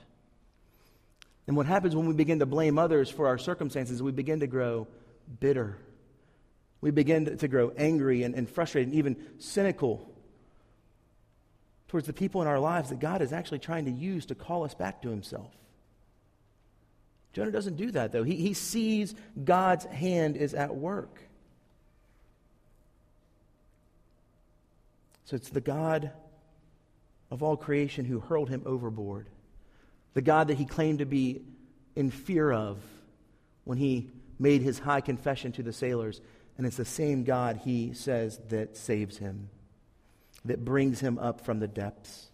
And 1.46 1.56
what 1.56 1.66
happens 1.66 1.96
when 1.96 2.06
we 2.06 2.14
begin 2.14 2.40
to 2.40 2.46
blame 2.46 2.78
others 2.78 3.08
for 3.08 3.26
our 3.26 3.38
circumstances, 3.38 4.02
we 4.02 4.12
begin 4.12 4.40
to 4.40 4.46
grow 4.46 4.86
bitter. 5.40 5.78
We 6.82 6.90
begin 6.90 7.38
to, 7.38 7.48
grow 7.48 7.72
angry 7.76 8.22
and, 8.22 8.34
and 8.34 8.48
frustrated 8.48 8.88
and 8.88 8.98
even 8.98 9.16
cynical 9.38 10.10
towards 11.88 12.06
the 12.06 12.12
people 12.12 12.42
in 12.42 12.48
our 12.48 12.58
lives 12.58 12.90
that 12.90 13.00
God 13.00 13.22
is 13.22 13.32
actually 13.32 13.60
trying 13.60 13.86
to 13.86 13.90
use 13.90 14.26
to 14.26 14.34
call 14.34 14.64
us 14.64 14.74
back 14.74 15.00
to 15.02 15.08
Himself. 15.08 15.50
Jonah 17.34 17.50
doesn't 17.50 17.76
do 17.76 17.90
that, 17.90 18.12
though. 18.12 18.22
He, 18.22 18.36
he 18.36 18.54
sees 18.54 19.14
God's 19.42 19.84
hand 19.84 20.36
is 20.36 20.54
at 20.54 20.74
work. 20.74 21.20
So 25.24 25.36
it's 25.36 25.50
the 25.50 25.60
God 25.60 26.12
of 27.30 27.42
all 27.42 27.56
creation 27.56 28.04
who 28.04 28.20
hurled 28.20 28.48
him 28.48 28.62
overboard, 28.64 29.26
the 30.14 30.22
God 30.22 30.48
that 30.48 30.58
he 30.58 30.64
claimed 30.64 31.00
to 31.00 31.06
be 31.06 31.42
in 31.96 32.10
fear 32.10 32.52
of 32.52 32.78
when 33.64 33.78
he 33.78 34.10
made 34.38 34.62
his 34.62 34.78
high 34.78 35.00
confession 35.00 35.50
to 35.52 35.62
the 35.62 35.72
sailors. 35.72 36.20
And 36.56 36.66
it's 36.66 36.76
the 36.76 36.84
same 36.84 37.24
God, 37.24 37.62
he 37.64 37.94
says, 37.94 38.38
that 38.50 38.76
saves 38.76 39.18
him, 39.18 39.48
that 40.44 40.64
brings 40.64 41.00
him 41.00 41.18
up 41.18 41.40
from 41.40 41.58
the 41.58 41.66
depths. 41.66 42.28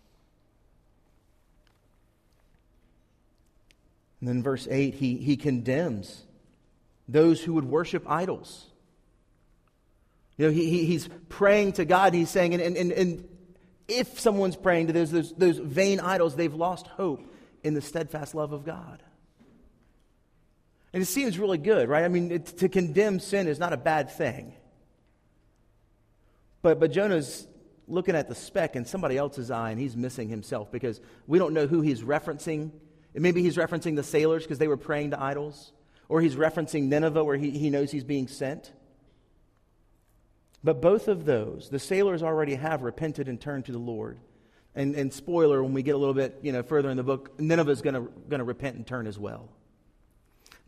And 4.20 4.28
then 4.28 4.42
verse 4.42 4.68
8, 4.70 4.94
he, 4.94 5.16
he 5.16 5.37
condemns 5.37 6.24
those 7.09 7.40
who 7.40 7.54
would 7.54 7.64
worship 7.64 8.04
idols. 8.09 8.66
You 10.37 10.46
know, 10.46 10.52
he, 10.52 10.70
he, 10.70 10.85
he's 10.87 11.09
praying 11.28 11.72
to 11.74 11.85
God. 11.85 12.14
He's 12.14 12.30
saying, 12.30 12.54
and, 12.54 12.76
and, 12.76 12.92
and 12.92 13.28
if 13.88 14.20
someone's 14.20 14.56
praying 14.56 14.87
to 14.87 14.92
those, 14.92 15.11
those, 15.11 15.33
those 15.33 15.59
vain 15.59 16.00
idols, 16.00 16.37
they've 16.37 16.54
lost 16.54 16.87
hope 16.87 17.26
in 17.62 17.74
the 17.74 17.83
steadfast 17.83 18.35
love 18.35 18.52
of 18.52 18.64
God. 18.64 19.02
And 20.92 21.02
it 21.02 21.06
seems 21.06 21.38
really 21.38 21.59
good, 21.59 21.88
right? 21.88 22.04
I 22.04 22.09
mean, 22.09 22.33
it, 22.33 22.46
to 22.59 22.68
condemn 22.68 23.20
sin 23.20 23.48
is 23.48 23.59
not 23.59 23.72
a 23.72 23.76
bad 23.76 24.11
thing. 24.11 24.54
But, 26.62 26.80
but 26.80 26.90
Jonah's 26.90 27.46
looking 27.87 28.14
at 28.14 28.28
the 28.28 28.35
speck 28.35 28.76
in 28.76 28.85
somebody 28.85 29.16
else's 29.16 29.50
eye, 29.50 29.70
and 29.70 29.80
he's 29.80 29.96
missing 29.96 30.28
himself 30.28 30.70
because 30.70 31.00
we 31.26 31.38
don't 31.38 31.54
know 31.54 31.66
who 31.66 31.80
he's 31.80 32.02
referencing. 32.02 32.70
Maybe 33.14 33.42
he's 33.42 33.57
referencing 33.57 33.96
the 33.96 34.03
sailors 34.03 34.44
because 34.44 34.59
they 34.59 34.68
were 34.68 34.77
praying 34.77 35.11
to 35.11 35.20
idols, 35.20 35.73
or 36.09 36.20
he's 36.20 36.37
referencing 36.37 36.85
Nineveh 36.85 37.25
where 37.25 37.37
he, 37.37 37.51
he 37.51 37.70
knows 37.70 37.90
he's 37.90 38.05
being 38.05 38.29
sent. 38.29 38.73
But 40.62 40.81
both 40.83 41.09
of 41.09 41.25
those, 41.25 41.70
the 41.70 41.79
sailors 41.79 42.23
already 42.23 42.55
have 42.55 42.83
repented 42.83 43.29
and 43.29 43.40
turned 43.40 43.66
to 43.66 43.73
the 43.73 43.79
Lord. 43.79 44.18
And, 44.75 44.94
and 44.94 45.12
spoiler, 45.12 45.62
when 45.62 45.73
we 45.73 45.83
get 45.83 45.94
a 45.94 45.99
little 45.99 46.14
bit 46.14 46.38
you 46.42 46.53
know, 46.53 46.62
further 46.62 46.90
in 46.90 46.96
the 46.96 47.03
book, 47.03 47.40
Nineveh 47.40 47.70
is 47.70 47.83
going 47.83 48.09
to 48.31 48.44
repent 48.44 48.77
and 48.77 48.87
turn 48.87 49.07
as 49.07 49.18
well. 49.18 49.49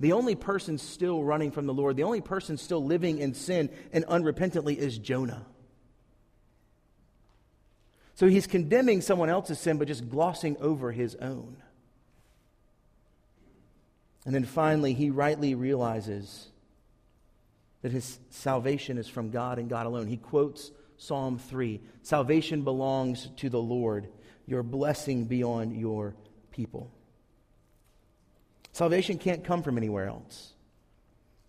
The 0.01 0.15
only 0.15 0.35
person 0.35 0.79
still 0.79 1.23
running 1.23 1.53
from 1.53 1.67
the 1.67 1.75
Lord, 1.75 1.97
the 1.97 2.03
only 2.03 2.21
person 2.21 2.57
still 2.57 2.85
living 2.85 3.19
in 3.19 3.35
sin 3.35 3.71
and 3.93 4.05
unrepentantly 4.07 4.77
is 4.77 4.99
Jonah. 4.99 5.47
So 8.15 8.27
he's 8.27 8.47
condemning 8.47 9.01
someone 9.01 9.31
else's 9.31 9.61
sin, 9.61 9.79
but 9.79 9.89
just 9.89 10.09
glossing 10.09 10.57
over 10.59 10.91
his 10.91 11.15
own. 11.17 11.57
And 14.25 14.35
then 14.35 14.45
finally, 14.45 14.95
he 14.95 15.11
rightly 15.11 15.55
realizes 15.55 16.49
that 17.83 17.93
his 17.93 18.19
salvation 18.31 18.99
is 18.99 19.09
from 19.09 19.31
God 19.31 19.59
and 19.59 19.69
God 19.69 19.87
alone. 19.87 20.07
He 20.07 20.17
quotes 20.17 20.71
Psalm 20.97 21.39
3 21.39 21.81
Salvation 22.03 22.63
belongs 22.63 23.29
to 23.39 23.49
the 23.49 23.61
Lord, 23.61 24.09
your 24.47 24.63
blessing 24.63 25.25
be 25.25 25.43
on 25.43 25.75
your 25.75 26.15
people. 26.53 26.91
Salvation 28.73 29.19
can't 29.19 29.45
come 29.45 29.63
from 29.63 29.77
anywhere 29.77 30.07
else. 30.07 30.53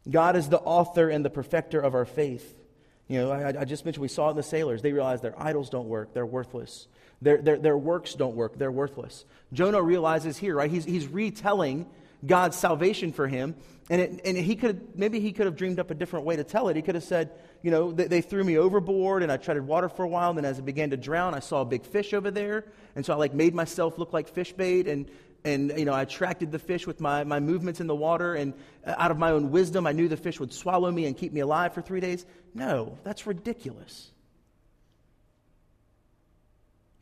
God 0.10 0.36
is 0.36 0.50
the 0.50 0.60
author 0.60 1.10
and 1.10 1.24
the 1.24 1.30
perfecter 1.30 1.80
of 1.80 1.96
our 1.96 2.06
faith. 2.06 2.60
You 3.08 3.20
know, 3.20 3.32
I, 3.32 3.62
I, 3.62 3.66
just 3.66 3.86
mentioned 3.86 4.02
we 4.02 4.08
saw 4.08 4.28
it 4.28 4.32
in 4.32 4.38
the 4.38 4.44
sailors. 4.44 4.82
They 4.82 4.92
realized 4.92 5.24
their 5.24 5.40
idols 5.42 5.70
don't 5.70 5.88
work, 5.88 6.14
they're 6.14 6.26
worthless. 6.26 6.88
Their, 7.22 7.38
their, 7.38 7.58
their 7.58 7.78
works 7.78 8.16
don't 8.16 8.36
work, 8.36 8.58
they're 8.58 8.72
worthless. 8.72 9.24
Jonah 9.54 9.82
realizes 9.82 10.38
here, 10.38 10.56
right? 10.56 10.70
He's, 10.70 10.84
he's 10.84 11.08
retelling 11.08 11.86
God's 12.26 12.58
salvation 12.58 13.12
for 13.12 13.28
him. 13.28 13.56
And, 13.90 14.02
it, 14.02 14.22
and 14.24 14.38
he 14.38 14.56
could, 14.56 14.98
maybe 14.98 15.20
he 15.20 15.34
could 15.34 15.46
have 15.46 15.58
dreamed 15.58 15.80
up 15.80 15.92
a 15.92 15.94
different 15.94 16.26
way 16.26 16.38
to 16.38 16.44
tell 16.44 16.70
it. 16.70 16.76
He 16.76 16.82
could 16.82 16.96
have 16.96 17.04
said, 17.04 17.32
you 17.62 17.70
know, 17.70 17.92
they, 17.92 18.06
they, 18.06 18.22
threw 18.22 18.44
me 18.44 18.58
overboard 18.58 19.24
and 19.24 19.32
I 19.32 19.36
treaded 19.36 19.68
water 19.68 19.90
for 19.90 20.04
a 20.04 20.08
while. 20.08 20.30
And 20.30 20.38
then 20.38 20.46
as 20.46 20.58
I 20.58 20.62
began 20.62 20.92
to 20.92 20.98
drown, 20.98 21.34
I 21.34 21.40
saw 21.40 21.62
a 21.62 21.66
big 21.66 21.86
fish 21.86 22.14
over 22.14 22.32
there. 22.32 22.66
And 22.96 23.06
so 23.06 23.14
I 23.14 23.18
like 23.18 23.34
made 23.34 23.54
myself 23.54 23.98
look 23.98 24.14
like 24.14 24.30
fish 24.30 24.54
bait. 24.54 24.88
And, 24.88 25.10
and 25.44 25.78
you 25.78 25.84
know, 25.84 25.94
I 25.94 26.04
attracted 26.04 26.52
the 26.52 26.60
fish 26.60 26.88
with 26.88 27.02
my, 27.02 27.26
my 27.26 27.42
movements 27.42 27.82
in 27.82 27.88
the 27.88 27.96
water, 27.96 28.34
and 28.34 28.54
out 28.86 29.12
of 29.12 29.18
my 29.18 29.32
own 29.32 29.52
wisdom, 29.52 29.86
I 29.86 29.92
knew 29.92 30.08
the 30.08 30.16
fish 30.16 30.40
would 30.40 30.54
swallow 30.54 30.90
me 30.90 31.06
and 31.06 31.18
keep 31.18 31.34
me 31.34 31.42
alive 31.42 31.74
for 31.74 31.82
three 31.82 32.00
days. 32.00 32.26
No, 32.54 32.98
that's 33.04 33.28
ridiculous. 33.28 34.13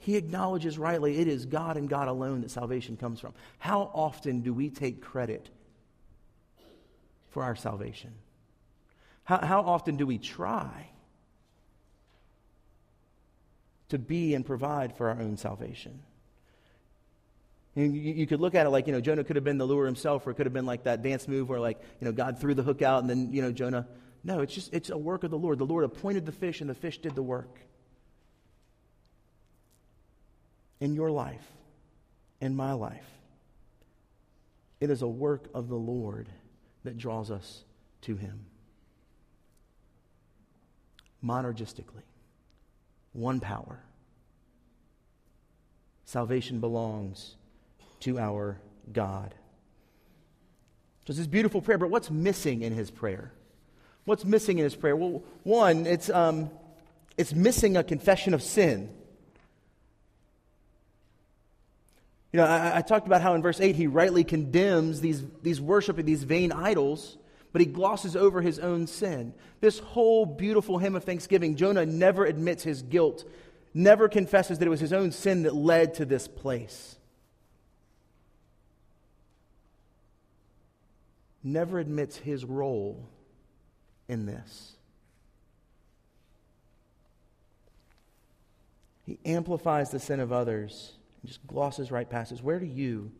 He 0.01 0.17
acknowledges 0.17 0.79
rightly 0.79 1.19
it 1.19 1.27
is 1.27 1.45
God 1.45 1.77
and 1.77 1.87
God 1.87 2.07
alone 2.07 2.41
that 2.41 2.49
salvation 2.49 2.97
comes 2.97 3.19
from. 3.19 3.33
How 3.59 3.91
often 3.93 4.41
do 4.41 4.51
we 4.51 4.71
take 4.71 4.99
credit 4.99 5.47
for 7.29 7.43
our 7.43 7.55
salvation? 7.55 8.11
How, 9.25 9.37
how 9.45 9.61
often 9.61 9.97
do 9.97 10.07
we 10.07 10.17
try 10.17 10.87
to 13.89 13.99
be 13.99 14.33
and 14.33 14.43
provide 14.43 14.97
for 14.97 15.09
our 15.09 15.21
own 15.21 15.37
salvation? 15.37 16.01
You, 17.75 17.83
you, 17.83 18.25
could 18.25 18.41
look 18.41 18.55
at 18.55 18.65
it 18.65 18.71
like, 18.71 18.87
you 18.87 18.93
know, 18.93 19.01
Jonah 19.01 19.23
could 19.23 19.35
have 19.35 19.45
been 19.45 19.59
the 19.59 19.67
lure 19.67 19.85
himself, 19.85 20.25
or 20.25 20.31
it 20.31 20.33
could 20.33 20.47
have 20.47 20.53
been 20.53 20.65
like 20.65 20.85
that 20.85 21.03
dance 21.03 21.27
move 21.27 21.47
where, 21.47 21.59
like, 21.59 21.79
you 21.99 22.05
know, 22.05 22.11
God 22.11 22.39
threw 22.39 22.55
the 22.55 22.63
hook 22.63 22.81
out 22.81 23.01
and 23.01 23.09
then, 23.09 23.31
you 23.31 23.43
know, 23.43 23.51
Jonah. 23.51 23.87
No, 24.23 24.39
it's 24.39 24.55
just, 24.55 24.73
it's 24.73 24.89
a 24.89 24.97
work 24.97 25.23
of 25.23 25.29
the 25.29 25.37
Lord. 25.37 25.59
The 25.59 25.65
Lord 25.65 25.83
appointed 25.83 26.25
the 26.25 26.31
fish 26.31 26.59
and 26.59 26.69
the 26.69 26.73
fish 26.73 26.97
did 26.97 27.13
the 27.13 27.21
work. 27.21 27.59
In 30.81 30.93
your 30.93 31.11
life, 31.11 31.45
in 32.41 32.55
my 32.55 32.73
life, 32.73 33.05
it 34.81 34.89
is 34.89 35.01
a 35.01 35.07
work 35.07 35.47
of 35.53 35.69
the 35.69 35.75
Lord 35.75 36.27
that 36.83 36.97
draws 36.97 37.31
us 37.31 37.63
to 38.01 38.17
Him. 38.17 38.45
Monergistically, 41.23 42.03
one 43.13 43.39
power. 43.39 43.79
Salvation 46.03 46.59
belongs 46.59 47.35
to 48.01 48.19
our 48.19 48.57
God. 48.91 49.33
So 51.07 51.13
this 51.13 51.27
beautiful 51.27 51.61
prayer, 51.61 51.77
but 51.77 51.89
what's 51.89 52.11
missing 52.11 52.61
in 52.61 52.73
his 52.73 52.91
prayer? 52.91 53.31
What's 54.05 54.25
missing 54.25 54.57
in 54.57 54.63
his 54.63 54.75
prayer? 54.75 54.95
Well, 54.95 55.23
one, 55.43 55.85
it's, 55.85 56.09
um, 56.09 56.49
it's 57.17 57.33
missing 57.33 57.77
a 57.77 57.83
confession 57.83 58.33
of 58.33 58.41
sin. 58.41 58.89
You 62.31 62.37
know, 62.37 62.45
I, 62.45 62.77
I, 62.77 62.81
talked 62.81 63.07
about 63.07 63.21
how 63.21 63.33
in 63.33 63.41
verse 63.41 63.59
8 63.59 63.75
he 63.75 63.87
rightly 63.87 64.23
condemns 64.23 65.01
these, 65.01 65.23
these 65.41 65.59
worship 65.59 65.97
of 65.97 66.05
these 66.05 66.23
vain 66.23 66.51
idols, 66.51 67.17
but 67.51 67.59
he 67.59 67.65
glosses 67.65 68.15
over 68.15 68.41
his 68.41 68.57
own 68.59 68.87
sin. 68.87 69.33
This 69.59 69.79
whole 69.79 70.25
beautiful 70.25 70.77
hymn 70.77 70.95
of 70.95 71.03
thanksgiving, 71.03 71.57
Jonah 71.57 71.85
never 71.85 72.25
admits 72.25 72.63
his 72.63 72.81
guilt, 72.81 73.25
never 73.73 74.07
confesses 74.07 74.59
that 74.59 74.65
it 74.65 74.69
was 74.69 74.79
his 74.79 74.93
own 74.93 75.11
sin 75.11 75.43
that 75.43 75.53
led 75.53 75.95
to 75.95 76.05
this 76.05 76.27
place. 76.27 76.95
never 81.43 81.79
admits 81.79 82.17
his 82.17 82.45
role 82.45 83.07
in 84.07 84.25
this. 84.25 84.73
He 89.05 89.17
amplifies 89.25 89.89
the 89.89 89.99
sin 89.99 90.19
of 90.19 90.31
others 90.31 90.93
and 91.21 91.29
just 91.29 91.45
glosses 91.47 91.91
right 91.91 92.09
past 92.09 92.31
us. 92.31 92.41
Where 92.41 92.59
do 92.59 92.65
you 92.65 93.11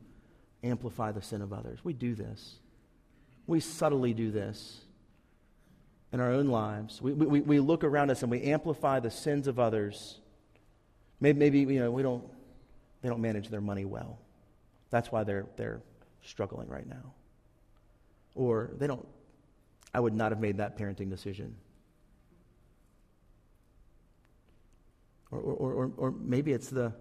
amplify 0.63 1.11
the 1.11 1.21
sin 1.21 1.41
of 1.41 1.53
others? 1.53 1.79
We 1.83 1.93
do 1.93 2.15
this. 2.15 2.55
We 3.47 3.59
subtly 3.59 4.13
do 4.13 4.31
this 4.31 4.81
in 6.11 6.19
our 6.19 6.31
own 6.31 6.47
lives. 6.47 7.01
We, 7.01 7.13
we, 7.13 7.41
we 7.41 7.59
look 7.59 7.83
around 7.83 8.11
us 8.11 8.21
and 8.21 8.31
we 8.31 8.43
amplify 8.43 8.99
the 8.99 9.11
sins 9.11 9.47
of 9.47 9.59
others. 9.59 10.19
Maybe, 11.19 11.39
maybe 11.39 11.59
you 11.59 11.79
know, 11.79 11.91
we 11.91 12.03
don't, 12.03 12.23
they 13.01 13.09
don't 13.09 13.21
manage 13.21 13.49
their 13.49 13.61
money 13.61 13.85
well. 13.85 14.19
That's 14.89 15.11
why 15.11 15.23
they're, 15.23 15.45
they're 15.55 15.81
struggling 16.23 16.67
right 16.67 16.87
now. 16.87 17.13
Or 18.35 18.71
they 18.77 18.87
don't, 18.87 19.07
I 19.93 19.99
would 19.99 20.13
not 20.13 20.31
have 20.31 20.39
made 20.39 20.57
that 20.57 20.77
parenting 20.77 21.09
decision. 21.09 21.55
Or, 25.31 25.39
or, 25.39 25.73
or, 25.73 25.91
or 25.97 26.11
maybe 26.11 26.51
it's 26.51 26.69
the 26.69 26.93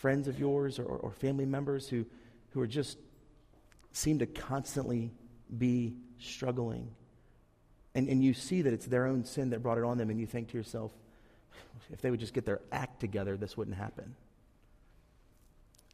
friends 0.00 0.28
of 0.28 0.38
yours 0.38 0.78
or, 0.78 0.84
or 0.84 1.12
family 1.12 1.46
members 1.46 1.88
who, 1.88 2.04
who 2.50 2.60
are 2.60 2.66
just 2.66 2.98
seem 3.92 4.18
to 4.18 4.26
constantly 4.26 5.10
be 5.56 5.94
struggling. 6.18 6.90
And, 7.94 8.08
and 8.08 8.22
you 8.22 8.34
see 8.34 8.62
that 8.62 8.72
it's 8.72 8.86
their 8.86 9.06
own 9.06 9.24
sin 9.24 9.50
that 9.50 9.62
brought 9.62 9.78
it 9.78 9.84
on 9.84 9.98
them, 9.98 10.10
and 10.10 10.20
you 10.20 10.26
think 10.26 10.48
to 10.50 10.56
yourself, 10.56 10.92
if 11.92 12.00
they 12.00 12.10
would 12.10 12.20
just 12.20 12.34
get 12.34 12.44
their 12.44 12.60
act 12.70 13.00
together, 13.00 13.36
this 13.36 13.56
wouldn't 13.56 13.76
happen 13.76 14.14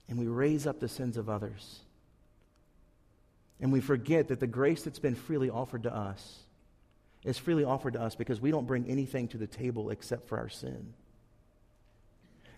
and 0.08 0.18
we 0.18 0.26
raise 0.26 0.66
up 0.66 0.80
the 0.80 0.88
sins 0.88 1.16
of 1.16 1.28
others. 1.28 1.80
And 3.60 3.72
we 3.72 3.80
forget 3.80 4.28
that 4.28 4.40
the 4.40 4.46
grace 4.46 4.82
that's 4.82 4.98
been 4.98 5.14
freely 5.14 5.50
offered 5.50 5.84
to 5.84 5.94
us 5.94 6.40
is 7.24 7.38
freely 7.38 7.64
offered 7.64 7.94
to 7.94 8.00
us 8.00 8.14
because 8.14 8.40
we 8.40 8.50
don't 8.50 8.66
bring 8.66 8.86
anything 8.88 9.28
to 9.28 9.38
the 9.38 9.46
table 9.46 9.90
except 9.90 10.28
for 10.28 10.38
our 10.38 10.48
sin 10.48 10.92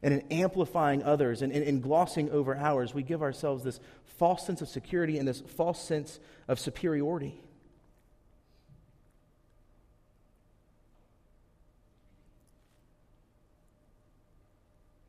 and 0.02 0.14
in 0.14 0.20
amplifying 0.30 1.02
others 1.02 1.42
and 1.42 1.52
in 1.52 1.80
glossing 1.80 2.30
over 2.30 2.56
ours, 2.56 2.94
we 2.94 3.02
give 3.02 3.22
ourselves 3.22 3.64
this 3.64 3.80
false 4.04 4.46
sense 4.46 4.62
of 4.62 4.68
security 4.68 5.18
and 5.18 5.26
this 5.26 5.40
false 5.40 5.82
sense 5.82 6.20
of 6.46 6.58
superiority. 6.58 7.40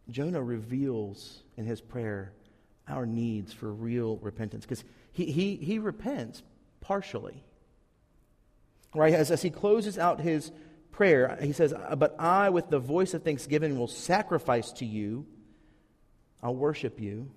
Jonah 0.10 0.41
reveals 0.41 1.43
in 1.56 1.65
his 1.65 1.82
prayer 1.82 2.32
our 2.88 3.06
needs 3.06 3.54
for 3.54 3.71
real 3.71 4.17
repentance 4.17 4.65
because 4.65 4.84
he, 5.12 5.32
he, 5.32 5.56
he 5.56 5.80
repents 5.80 6.41
partially. 6.82 7.43
Right? 8.95 9.13
As, 9.13 9.30
as 9.30 9.43
he 9.43 9.52
closes 9.52 9.99
out 9.99 10.19
his 10.19 10.52
prayer, 10.91 11.38
he 11.41 11.54
says, 11.54 11.73
uh, 11.73 11.95
But 11.95 12.15
I, 12.19 12.49
with 12.49 12.69
the 12.69 12.80
voice 12.80 13.13
of 13.13 13.23
thanksgiving, 13.23 13.78
will 13.78 13.88
sacrifice 13.88 14.71
to 14.73 14.86
you, 14.86 15.25
I'll 16.41 16.56
worship 16.56 16.99
you, 16.99 17.32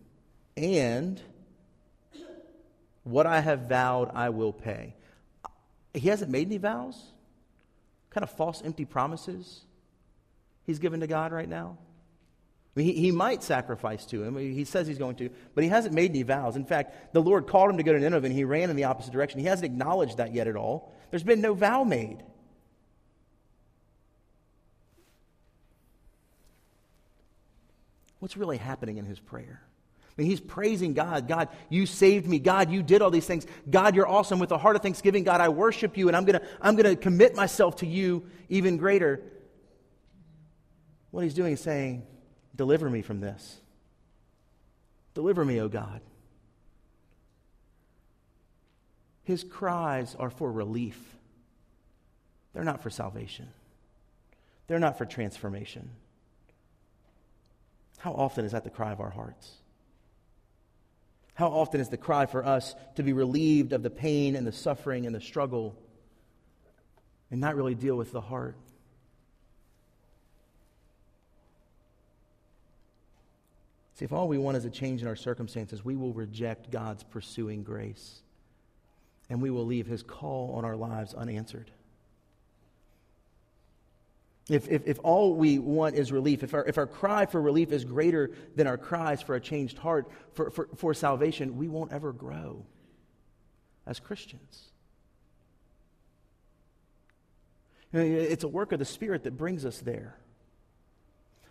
and 0.56 1.20
what 3.04 3.26
I 3.26 3.40
have 3.40 3.68
vowed, 3.68 4.10
I 4.14 4.30
will 4.30 4.52
pay. 4.52 4.94
He 5.94 6.08
hasn't 6.08 6.30
made 6.30 6.46
any 6.46 6.58
vows? 6.58 7.12
kind 8.12 8.24
of 8.24 8.30
false, 8.30 8.62
empty 8.62 8.84
promises 8.84 9.62
he's 10.64 10.78
given 10.78 11.00
to 11.00 11.06
God 11.06 11.32
right 11.32 11.48
now? 11.48 11.78
I 12.74 12.80
mean, 12.80 12.86
he, 12.94 13.00
he 13.00 13.10
might 13.10 13.42
sacrifice 13.42 14.06
to 14.06 14.22
him. 14.22 14.36
He 14.36 14.64
says 14.64 14.86
he's 14.86 14.98
going 14.98 15.16
to, 15.16 15.30
but 15.54 15.64
he 15.64 15.68
hasn't 15.68 15.94
made 15.94 16.10
any 16.10 16.22
vows. 16.22 16.56
In 16.56 16.64
fact, 16.64 17.12
the 17.12 17.20
Lord 17.20 17.46
called 17.46 17.70
him 17.70 17.76
to 17.76 17.82
go 17.82 17.92
to 17.92 17.98
Nineveh 17.98 18.26
and 18.26 18.34
he 18.34 18.44
ran 18.44 18.70
in 18.70 18.76
the 18.76 18.84
opposite 18.84 19.12
direction. 19.12 19.40
He 19.40 19.46
hasn't 19.46 19.66
acknowledged 19.66 20.18
that 20.18 20.32
yet 20.32 20.46
at 20.46 20.56
all. 20.56 20.94
There's 21.10 21.22
been 21.22 21.42
no 21.42 21.52
vow 21.52 21.84
made. 21.84 22.22
What's 28.22 28.36
really 28.36 28.56
happening 28.56 28.98
in 28.98 29.04
his 29.04 29.18
prayer? 29.18 29.60
I 29.64 30.12
mean, 30.16 30.30
he's 30.30 30.38
praising 30.38 30.94
God. 30.94 31.26
God, 31.26 31.48
you 31.68 31.86
saved 31.86 32.28
me. 32.28 32.38
God, 32.38 32.70
you 32.70 32.80
did 32.80 33.02
all 33.02 33.10
these 33.10 33.26
things. 33.26 33.48
God, 33.68 33.96
you're 33.96 34.06
awesome. 34.06 34.38
With 34.38 34.52
a 34.52 34.58
heart 34.58 34.76
of 34.76 34.82
thanksgiving, 34.82 35.24
God, 35.24 35.40
I 35.40 35.48
worship 35.48 35.96
you, 35.96 36.06
and 36.06 36.16
I'm 36.16 36.24
going 36.24 36.38
to 36.38 36.46
I'm 36.60 36.76
going 36.76 36.86
to 36.86 36.94
commit 36.94 37.34
myself 37.34 37.78
to 37.78 37.86
you 37.86 38.24
even 38.48 38.76
greater. 38.76 39.24
What 41.10 41.24
he's 41.24 41.34
doing 41.34 41.54
is 41.54 41.60
saying, 41.60 42.06
Deliver 42.54 42.88
me 42.88 43.02
from 43.02 43.18
this. 43.18 43.60
Deliver 45.14 45.44
me, 45.44 45.60
O 45.60 45.66
God. 45.66 46.00
His 49.24 49.42
cries 49.42 50.14
are 50.14 50.30
for 50.30 50.52
relief, 50.52 51.16
they're 52.52 52.62
not 52.62 52.84
for 52.84 52.90
salvation, 52.90 53.48
they're 54.68 54.78
not 54.78 54.96
for 54.96 55.06
transformation. 55.06 55.90
How 58.02 58.14
often 58.14 58.44
is 58.44 58.50
that 58.50 58.64
the 58.64 58.70
cry 58.70 58.90
of 58.90 58.98
our 58.98 59.10
hearts? 59.10 59.48
How 61.34 61.46
often 61.46 61.80
is 61.80 61.88
the 61.88 61.96
cry 61.96 62.26
for 62.26 62.44
us 62.44 62.74
to 62.96 63.04
be 63.04 63.12
relieved 63.12 63.72
of 63.72 63.84
the 63.84 63.90
pain 63.90 64.34
and 64.34 64.44
the 64.44 64.50
suffering 64.50 65.06
and 65.06 65.14
the 65.14 65.20
struggle 65.20 65.76
and 67.30 67.40
not 67.40 67.54
really 67.54 67.76
deal 67.76 67.94
with 67.94 68.10
the 68.10 68.20
heart? 68.20 68.56
See, 73.94 74.04
if 74.04 74.10
all 74.10 74.26
we 74.26 74.36
want 74.36 74.56
is 74.56 74.64
a 74.64 74.70
change 74.70 75.02
in 75.02 75.06
our 75.06 75.14
circumstances, 75.14 75.84
we 75.84 75.94
will 75.94 76.12
reject 76.12 76.72
God's 76.72 77.04
pursuing 77.04 77.62
grace 77.62 78.22
and 79.30 79.40
we 79.40 79.50
will 79.50 79.64
leave 79.64 79.86
his 79.86 80.02
call 80.02 80.56
on 80.56 80.64
our 80.64 80.74
lives 80.74 81.14
unanswered. 81.14 81.70
If, 84.48 84.68
if, 84.68 84.86
if 84.86 84.98
all 85.02 85.34
we 85.34 85.58
want 85.58 85.94
is 85.94 86.10
relief, 86.10 86.42
if 86.42 86.52
our, 86.52 86.64
if 86.64 86.76
our 86.76 86.86
cry 86.86 87.26
for 87.26 87.40
relief 87.40 87.70
is 87.70 87.84
greater 87.84 88.32
than 88.56 88.66
our 88.66 88.76
cries 88.76 89.22
for 89.22 89.36
a 89.36 89.40
changed 89.40 89.78
heart, 89.78 90.10
for, 90.32 90.50
for, 90.50 90.68
for 90.76 90.94
salvation, 90.94 91.56
we 91.56 91.68
won't 91.68 91.92
ever 91.92 92.12
grow 92.12 92.64
as 93.86 94.00
Christians. 94.00 94.68
It's 97.92 98.42
a 98.42 98.48
work 98.48 98.72
of 98.72 98.78
the 98.78 98.84
Spirit 98.84 99.24
that 99.24 99.36
brings 99.36 99.64
us 99.64 99.78
there. 99.78 100.16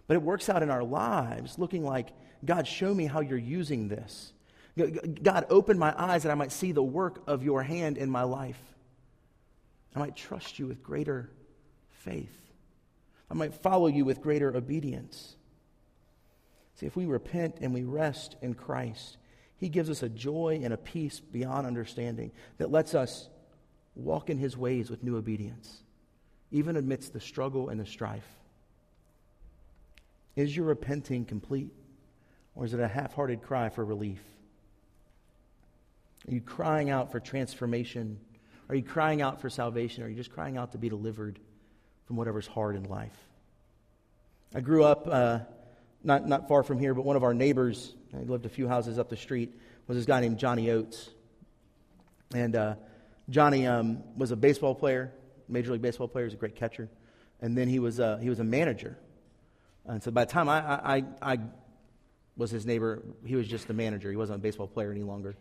But 0.07 0.15
it 0.15 0.23
works 0.23 0.49
out 0.49 0.63
in 0.63 0.69
our 0.69 0.83
lives 0.83 1.57
looking 1.57 1.85
like, 1.85 2.09
God, 2.43 2.67
show 2.67 2.93
me 2.93 3.05
how 3.05 3.21
you're 3.21 3.37
using 3.37 3.87
this. 3.87 4.33
God, 5.21 5.45
open 5.49 5.77
my 5.77 5.93
eyes 5.97 6.23
that 6.23 6.31
I 6.31 6.35
might 6.35 6.51
see 6.51 6.71
the 6.71 6.83
work 6.83 7.23
of 7.27 7.43
your 7.43 7.61
hand 7.61 7.97
in 7.97 8.09
my 8.09 8.23
life. 8.23 8.59
I 9.95 9.99
might 9.99 10.15
trust 10.15 10.59
you 10.59 10.67
with 10.67 10.81
greater 10.81 11.29
faith. 11.89 12.35
I 13.31 13.33
might 13.33 13.53
follow 13.53 13.87
you 13.87 14.03
with 14.03 14.21
greater 14.21 14.55
obedience. 14.55 15.37
See, 16.75 16.85
if 16.85 16.97
we 16.97 17.05
repent 17.05 17.59
and 17.61 17.73
we 17.73 17.83
rest 17.83 18.35
in 18.41 18.53
Christ, 18.53 19.15
He 19.55 19.69
gives 19.69 19.89
us 19.89 20.03
a 20.03 20.09
joy 20.09 20.59
and 20.61 20.73
a 20.73 20.77
peace 20.77 21.21
beyond 21.21 21.65
understanding 21.65 22.33
that 22.57 22.71
lets 22.71 22.93
us 22.93 23.29
walk 23.95 24.29
in 24.29 24.37
His 24.37 24.57
ways 24.57 24.89
with 24.89 25.01
new 25.01 25.15
obedience, 25.15 25.81
even 26.51 26.75
amidst 26.75 27.13
the 27.13 27.21
struggle 27.21 27.69
and 27.69 27.79
the 27.79 27.85
strife. 27.85 28.27
Is 30.35 30.53
your 30.53 30.65
repenting 30.65 31.23
complete? 31.23 31.71
Or 32.53 32.65
is 32.65 32.73
it 32.73 32.81
a 32.81 32.87
half 32.87 33.13
hearted 33.13 33.41
cry 33.41 33.69
for 33.69 33.85
relief? 33.85 34.21
Are 36.27 36.33
you 36.33 36.41
crying 36.41 36.89
out 36.89 37.13
for 37.13 37.21
transformation? 37.21 38.19
Are 38.67 38.75
you 38.75 38.83
crying 38.83 39.21
out 39.21 39.39
for 39.39 39.49
salvation? 39.49 40.03
Are 40.03 40.09
you 40.09 40.17
just 40.17 40.33
crying 40.33 40.57
out 40.57 40.73
to 40.73 40.77
be 40.77 40.89
delivered 40.89 41.39
from 42.11 42.17
whatever's 42.17 42.45
hard 42.45 42.75
in 42.75 42.83
life? 42.83 43.17
I 44.53 44.59
grew 44.59 44.83
up 44.83 45.07
uh, 45.09 45.39
not, 46.03 46.27
not 46.27 46.49
far 46.49 46.61
from 46.61 46.77
here, 46.77 46.93
but 46.93 47.05
one 47.05 47.15
of 47.15 47.23
our 47.23 47.33
neighbors, 47.33 47.93
he 48.11 48.17
lived 48.17 48.45
a 48.45 48.49
few 48.49 48.67
houses 48.67 48.99
up 48.99 49.07
the 49.07 49.15
street, 49.15 49.57
was 49.87 49.95
this 49.95 50.05
guy 50.05 50.19
named 50.19 50.37
Johnny 50.37 50.69
Oates. 50.71 51.09
And 52.35 52.53
uh, 52.53 52.75
Johnny 53.29 53.65
um, 53.65 54.03
was 54.17 54.31
a 54.31 54.35
baseball 54.35 54.75
player, 54.75 55.13
Major 55.47 55.71
League 55.71 55.81
Baseball 55.81 56.09
player, 56.09 56.25
he 56.25 56.27
was 56.27 56.33
a 56.33 56.37
great 56.37 56.57
catcher. 56.57 56.89
And 57.39 57.57
then 57.57 57.69
he 57.69 57.79
was, 57.79 58.01
uh, 58.01 58.17
he 58.17 58.27
was 58.27 58.41
a 58.41 58.43
manager 58.43 58.97
and 59.85 60.03
so 60.03 60.11
by 60.11 60.25
the 60.25 60.31
time 60.31 60.49
I, 60.49 60.59
I, 60.59 61.03
I 61.21 61.39
was 62.35 62.51
his 62.51 62.65
neighbor, 62.65 63.01
he 63.25 63.37
was 63.37 63.47
just 63.47 63.69
the 63.69 63.73
manager. 63.73 64.09
He 64.09 64.17
wasn't 64.17 64.39
a 64.39 64.41
baseball 64.41 64.67
player 64.67 64.91
any 64.91 65.03
longer. 65.03 65.35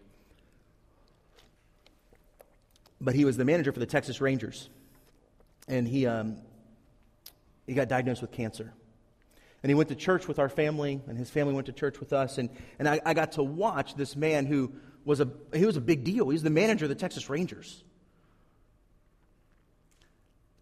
But 3.00 3.16
he 3.16 3.24
was 3.24 3.36
the 3.36 3.44
manager 3.44 3.72
for 3.72 3.80
the 3.80 3.86
Texas 3.86 4.20
Rangers. 4.20 4.68
And 5.66 5.88
he, 5.88 6.06
um, 6.06 6.36
he 7.70 7.76
got 7.76 7.86
diagnosed 7.86 8.20
with 8.20 8.32
cancer. 8.32 8.72
And 9.62 9.70
he 9.70 9.74
went 9.74 9.90
to 9.90 9.94
church 9.94 10.26
with 10.26 10.40
our 10.40 10.48
family, 10.48 11.00
and 11.06 11.16
his 11.16 11.30
family 11.30 11.54
went 11.54 11.66
to 11.66 11.72
church 11.72 12.00
with 12.00 12.12
us. 12.12 12.36
And, 12.36 12.50
and 12.80 12.88
I, 12.88 13.00
I 13.06 13.14
got 13.14 13.32
to 13.32 13.44
watch 13.44 13.94
this 13.94 14.16
man 14.16 14.44
who 14.44 14.72
was 15.04 15.20
a, 15.20 15.28
he 15.54 15.64
was 15.64 15.76
a 15.76 15.80
big 15.80 16.02
deal. 16.02 16.24
He 16.24 16.32
was 16.32 16.42
the 16.42 16.50
manager 16.50 16.86
of 16.86 16.88
the 16.88 16.96
Texas 16.96 17.30
Rangers. 17.30 17.84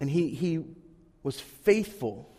And 0.00 0.10
he, 0.10 0.28
he 0.28 0.62
was 1.22 1.40
faithful 1.40 2.30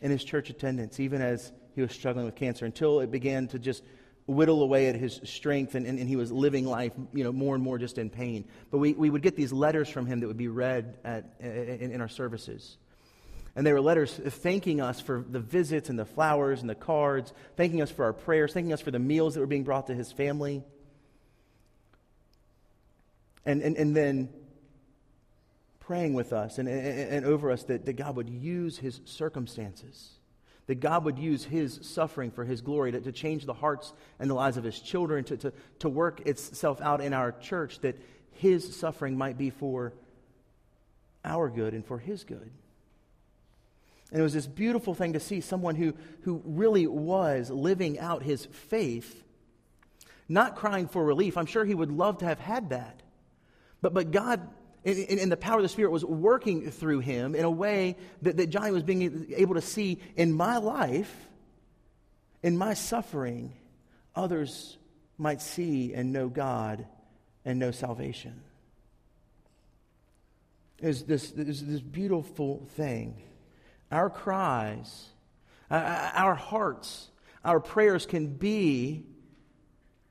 in 0.00 0.10
his 0.10 0.24
church 0.24 0.48
attendance, 0.48 0.98
even 0.98 1.20
as 1.20 1.52
he 1.74 1.82
was 1.82 1.92
struggling 1.92 2.24
with 2.24 2.36
cancer, 2.36 2.64
until 2.64 3.00
it 3.00 3.10
began 3.10 3.48
to 3.48 3.58
just 3.58 3.82
whittle 4.26 4.62
away 4.62 4.86
at 4.86 4.94
his 4.94 5.20
strength 5.24 5.74
and, 5.74 5.86
and, 5.86 5.98
and, 5.98 6.08
he 6.08 6.16
was 6.16 6.32
living 6.32 6.64
life 6.64 6.92
you 7.12 7.22
know 7.22 7.30
more 7.30 7.54
and 7.54 7.62
more 7.62 7.76
just 7.76 7.98
in 7.98 8.08
pain 8.08 8.42
but 8.70 8.78
we, 8.78 8.94
we 8.94 9.10
would 9.10 9.20
get 9.20 9.36
these 9.36 9.52
letters 9.52 9.86
from 9.86 10.06
him 10.06 10.20
that 10.20 10.26
would 10.26 10.38
be 10.38 10.48
read 10.48 10.96
at, 11.04 11.34
in, 11.40 11.92
in 11.92 12.00
our 12.00 12.08
services 12.08 12.78
and 13.56 13.66
they 13.66 13.72
were 13.72 13.80
letters 13.80 14.12
thanking 14.12 14.80
us 14.80 15.00
for 15.00 15.24
the 15.28 15.40
visits 15.40 15.88
and 15.88 15.98
the 15.98 16.04
flowers 16.04 16.60
and 16.60 16.68
the 16.68 16.74
cards 16.74 17.32
thanking 17.56 17.82
us 17.82 17.90
for 17.90 18.04
our 18.04 18.12
prayers 18.12 18.52
thanking 18.52 18.72
us 18.72 18.80
for 18.80 18.90
the 18.90 18.98
meals 18.98 19.34
that 19.34 19.40
were 19.40 19.46
being 19.46 19.64
brought 19.64 19.86
to 19.86 19.94
his 19.94 20.10
family 20.12 20.62
and, 23.46 23.62
and, 23.62 23.76
and 23.76 23.96
then 23.96 24.28
praying 25.80 26.14
with 26.14 26.32
us 26.32 26.58
and, 26.58 26.68
and, 26.68 27.12
and 27.12 27.26
over 27.26 27.50
us 27.50 27.64
that, 27.64 27.84
that 27.84 27.94
God 27.94 28.16
would 28.16 28.28
use 28.28 28.78
his 28.78 29.00
circumstances, 29.04 30.12
that 30.66 30.76
God 30.76 31.04
would 31.04 31.18
use 31.18 31.44
his 31.44 31.78
suffering 31.82 32.30
for 32.30 32.44
his 32.44 32.62
glory 32.62 32.92
to, 32.92 33.00
to 33.00 33.12
change 33.12 33.44
the 33.44 33.52
hearts 33.52 33.92
and 34.18 34.30
the 34.30 34.34
lives 34.34 34.56
of 34.56 34.64
his 34.64 34.80
children, 34.80 35.24
to, 35.24 35.36
to, 35.36 35.52
to 35.80 35.88
work 35.88 36.26
itself 36.26 36.80
out 36.80 37.00
in 37.00 37.12
our 37.12 37.32
church, 37.32 37.80
that 37.80 37.96
his 38.32 38.76
suffering 38.76 39.16
might 39.16 39.36
be 39.36 39.50
for 39.50 39.92
our 41.24 41.48
good 41.48 41.74
and 41.74 41.84
for 41.84 41.98
his 41.98 42.24
good. 42.24 42.50
And 44.14 44.20
it 44.20 44.22
was 44.22 44.32
this 44.32 44.46
beautiful 44.46 44.94
thing 44.94 45.14
to 45.14 45.20
see 45.20 45.40
someone 45.40 45.74
who, 45.74 45.92
who 46.20 46.40
really 46.44 46.86
was 46.86 47.50
living 47.50 47.98
out 47.98 48.22
his 48.22 48.46
faith, 48.46 49.24
not 50.28 50.54
crying 50.54 50.86
for 50.86 51.04
relief. 51.04 51.36
I'm 51.36 51.46
sure 51.46 51.64
he 51.64 51.74
would 51.74 51.90
love 51.90 52.18
to 52.18 52.24
have 52.24 52.38
had 52.38 52.70
that. 52.70 53.02
But, 53.82 53.92
but 53.92 54.12
God 54.12 54.48
and, 54.84 55.18
and, 55.18 55.32
the 55.32 55.36
power 55.36 55.56
of 55.56 55.64
the 55.64 55.68
Spirit 55.68 55.90
was 55.90 56.04
working 56.04 56.70
through 56.70 57.00
him 57.00 57.34
in 57.34 57.44
a 57.44 57.50
way 57.50 57.96
that, 58.22 58.36
that 58.36 58.50
Johnny 58.50 58.70
was 58.70 58.84
being 58.84 59.34
able 59.36 59.56
to 59.56 59.60
see 59.60 60.00
in 60.14 60.32
my 60.32 60.58
life, 60.58 61.12
in 62.40 62.56
my 62.56 62.74
suffering, 62.74 63.52
others 64.14 64.78
might 65.18 65.42
see 65.42 65.92
and 65.92 66.12
know 66.12 66.28
God 66.28 66.86
and 67.44 67.58
know 67.58 67.72
salvation. 67.72 68.42
Is 70.78 71.02
this, 71.02 71.32
this, 71.32 71.60
this 71.60 71.80
beautiful 71.80 72.68
thing. 72.76 73.20
Our 73.94 74.10
cries, 74.10 75.06
our 75.70 76.34
hearts, 76.34 77.10
our 77.44 77.60
prayers 77.60 78.06
can 78.06 78.26
be 78.26 79.06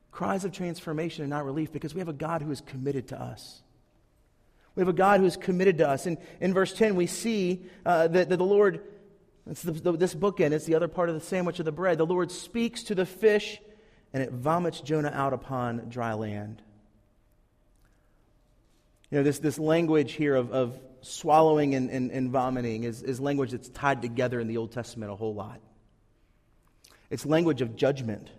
cries 0.10 0.46
of 0.46 0.54
transformation 0.54 1.24
and 1.24 1.30
not 1.30 1.44
relief 1.44 1.74
because 1.74 1.94
we 1.94 2.00
have 2.00 2.08
a 2.08 2.14
God 2.14 2.42
who 2.42 2.50
is 2.52 2.62
committed 2.62 3.10
to 3.10 3.22
us. 3.22 3.62
We 4.76 4.82
have 4.82 4.88
a 4.88 4.94
God 4.94 5.20
who 5.20 5.26
is 5.26 5.36
committed 5.36 5.80
to 5.80 5.90
us. 5.90 6.06
And 6.06 6.18
in 6.40 6.54
verse 6.54 6.72
10, 6.74 6.96
we 6.96 7.08
see 7.08 7.66
uh, 7.86 8.08
that, 8.08 8.30
that 8.30 8.38
the 8.38 8.46
Lord 8.46 8.82
It's 9.50 9.62
the, 9.62 9.74
the, 9.74 9.92
this 9.98 10.16
bookend, 10.16 10.54
it's 10.54 10.66
the 10.66 10.76
other 10.76 10.88
part 10.88 11.10
of 11.10 11.16
the 11.16 11.22
sandwich 11.22 11.60
of 11.60 11.66
the 11.66 11.74
bread. 11.74 11.98
The 11.98 12.06
Lord 12.06 12.32
speaks 12.32 12.84
to 12.84 12.96
the 12.96 13.06
fish, 13.06 13.60
and 14.14 14.24
it 14.24 14.32
vomits 14.32 14.80
Jonah 14.80 15.12
out 15.14 15.34
upon 15.34 15.90
dry 15.90 16.14
land. 16.14 16.62
You 19.12 19.18
know, 19.18 19.24
this, 19.24 19.40
this 19.40 19.60
language 19.60 20.14
here 20.14 20.36
of, 20.36 20.54
of 20.54 20.80
swallowing 21.04 21.76
and, 21.76 21.90
and, 21.90 22.12
and 22.12 22.32
vomiting 22.32 22.84
is, 22.84 23.04
is 23.04 23.20
language 23.20 23.52
that's 23.52 23.70
tied 23.70 24.02
together 24.02 24.40
in 24.40 24.48
the 24.48 24.58
Old 24.58 24.72
Testament 24.72 25.12
a 25.12 25.16
whole 25.16 25.34
lot. 25.34 25.60
It's 27.10 27.26
language 27.26 27.62
of 27.62 27.76
judgment. 27.76 28.30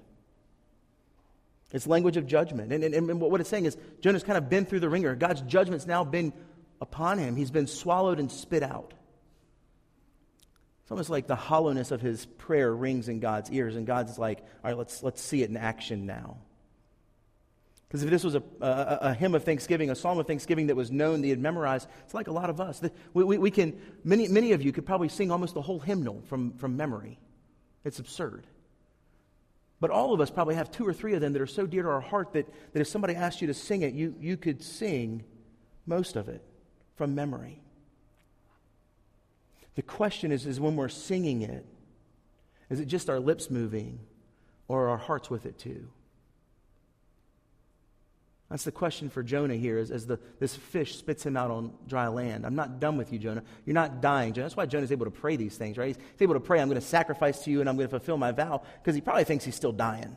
It's 1.72 1.86
language 1.86 2.16
of 2.16 2.26
judgment. 2.26 2.72
And, 2.72 2.84
and, 2.84 2.94
and 2.94 3.20
what 3.20 3.40
it's 3.40 3.50
saying 3.50 3.66
is 3.66 3.76
Jonah's 4.00 4.22
kind 4.22 4.38
of 4.38 4.48
been 4.48 4.64
through 4.64 4.80
the 4.80 4.88
wringer. 4.88 5.14
God's 5.14 5.42
judgment's 5.42 5.86
now 5.86 6.04
been 6.04 6.32
upon 6.80 7.18
him. 7.18 7.36
He's 7.36 7.50
been 7.50 7.66
swallowed 7.66 8.18
and 8.18 8.30
spit 8.30 8.62
out. 8.62 8.94
It's 10.82 10.90
almost 10.90 11.08
like 11.08 11.26
the 11.26 11.36
hollowness 11.36 11.90
of 11.90 12.00
his 12.00 12.26
prayer 12.26 12.74
rings 12.74 13.08
in 13.08 13.18
God's 13.18 13.50
ears, 13.50 13.74
and 13.74 13.86
God's 13.86 14.18
like, 14.18 14.40
all 14.40 14.70
right, 14.70 14.76
let's, 14.76 15.02
let's 15.02 15.22
see 15.22 15.42
it 15.42 15.48
in 15.48 15.56
action 15.56 16.04
now. 16.04 16.36
Because 17.94 18.02
if 18.02 18.10
this 18.10 18.24
was 18.24 18.34
a, 18.34 18.42
a, 18.60 18.98
a, 19.02 19.14
hymn 19.14 19.36
of 19.36 19.44
thanksgiving, 19.44 19.88
a 19.88 19.94
psalm 19.94 20.18
of 20.18 20.26
thanksgiving 20.26 20.66
that 20.66 20.74
was 20.74 20.90
known, 20.90 21.22
you 21.22 21.30
had 21.30 21.38
memorized, 21.38 21.86
it's 22.04 22.12
like 22.12 22.26
a 22.26 22.32
lot 22.32 22.50
of 22.50 22.60
us. 22.60 22.82
We, 23.12 23.22
we, 23.22 23.38
we, 23.38 23.52
can, 23.52 23.80
many, 24.02 24.26
many 24.26 24.50
of 24.50 24.62
you 24.62 24.72
could 24.72 24.84
probably 24.84 25.08
sing 25.08 25.30
almost 25.30 25.54
the 25.54 25.62
whole 25.62 25.78
hymnal 25.78 26.20
from, 26.26 26.54
from 26.54 26.76
memory. 26.76 27.20
It's 27.84 28.00
absurd. 28.00 28.48
But 29.78 29.92
all 29.92 30.12
of 30.12 30.20
us 30.20 30.28
probably 30.28 30.56
have 30.56 30.72
two 30.72 30.84
or 30.84 30.92
three 30.92 31.14
of 31.14 31.20
them 31.20 31.34
that 31.34 31.40
are 31.40 31.46
so 31.46 31.68
dear 31.68 31.84
to 31.84 31.88
our 31.88 32.00
heart 32.00 32.32
that, 32.32 32.52
that 32.72 32.80
if 32.80 32.88
somebody 32.88 33.14
asked 33.14 33.40
you 33.40 33.46
to 33.46 33.54
sing 33.54 33.82
it, 33.82 33.94
you, 33.94 34.16
you 34.18 34.36
could 34.36 34.60
sing 34.60 35.22
most 35.86 36.16
of 36.16 36.28
it 36.28 36.42
from 36.96 37.14
memory. 37.14 37.62
The 39.76 39.82
question 39.82 40.32
is, 40.32 40.46
is 40.46 40.58
when 40.58 40.74
we're 40.74 40.88
singing 40.88 41.42
it, 41.42 41.64
is 42.70 42.80
it 42.80 42.86
just 42.86 43.08
our 43.08 43.20
lips 43.20 43.52
moving 43.52 44.00
or 44.66 44.88
our 44.88 44.98
hearts 44.98 45.30
with 45.30 45.46
it 45.46 45.60
too? 45.60 45.86
That's 48.50 48.64
the 48.64 48.72
question 48.72 49.08
for 49.08 49.22
Jonah 49.22 49.54
here 49.54 49.78
as, 49.78 49.90
as 49.90 50.06
the, 50.06 50.18
this 50.38 50.54
fish 50.54 50.96
spits 50.96 51.24
him 51.24 51.36
out 51.36 51.50
on 51.50 51.72
dry 51.88 52.08
land. 52.08 52.44
I'm 52.44 52.54
not 52.54 52.78
done 52.78 52.96
with 52.96 53.12
you, 53.12 53.18
Jonah. 53.18 53.42
You're 53.64 53.74
not 53.74 54.02
dying, 54.02 54.32
Jonah. 54.32 54.44
That's 54.44 54.56
why 54.56 54.66
Jonah's 54.66 54.92
able 54.92 55.06
to 55.06 55.10
pray 55.10 55.36
these 55.36 55.56
things, 55.56 55.78
right? 55.78 55.96
He's, 55.96 56.22
able 56.22 56.34
to 56.34 56.40
pray, 56.40 56.60
I'm 56.60 56.68
going 56.68 56.80
to 56.80 56.86
sacrifice 56.86 57.44
to 57.44 57.50
you 57.50 57.60
and 57.60 57.68
I'm 57.68 57.76
going 57.76 57.88
to 57.88 57.90
fulfill 57.90 58.18
my 58.18 58.32
vow 58.32 58.62
because 58.80 58.94
he 58.94 59.00
probably 59.00 59.24
thinks 59.24 59.44
he's 59.44 59.54
still 59.54 59.72
dying. 59.72 60.16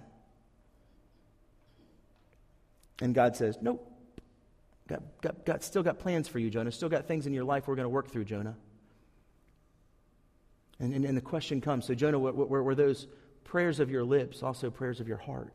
And 3.02 3.16
God 3.16 3.36
says, 3.36 3.58
Nope. 3.62 3.94
Got, 5.46 5.64
still 5.64 5.84
got 5.84 6.00
plans 6.00 6.30
for 6.30 6.40
you, 6.40 6.50
Jonah. 6.50 6.72
Still 6.72 6.88
got 6.88 7.08
things 7.08 7.28
in 7.28 7.34
your 7.34 7.44
life 7.44 7.68
we're 7.68 7.76
going 7.76 7.86
to 7.86 7.90
work 7.90 8.10
through, 8.10 8.24
Jonah. 8.24 8.56
And, 10.80 10.94
and, 10.94 11.04
and 11.04 11.18
the 11.18 11.22
question 11.22 11.60
comes 11.60 11.86
so, 11.86 11.94
Jonah, 11.94 12.20
were, 12.20 12.64
were 12.64 12.76
those 12.76 13.08
prayers 13.44 13.82
of 13.82 13.90
your 13.90 14.06
lips 14.06 14.44
also 14.44 14.70
prayers 14.70 15.02
of 15.02 15.08
your 15.08 15.18
heart? 15.18 15.54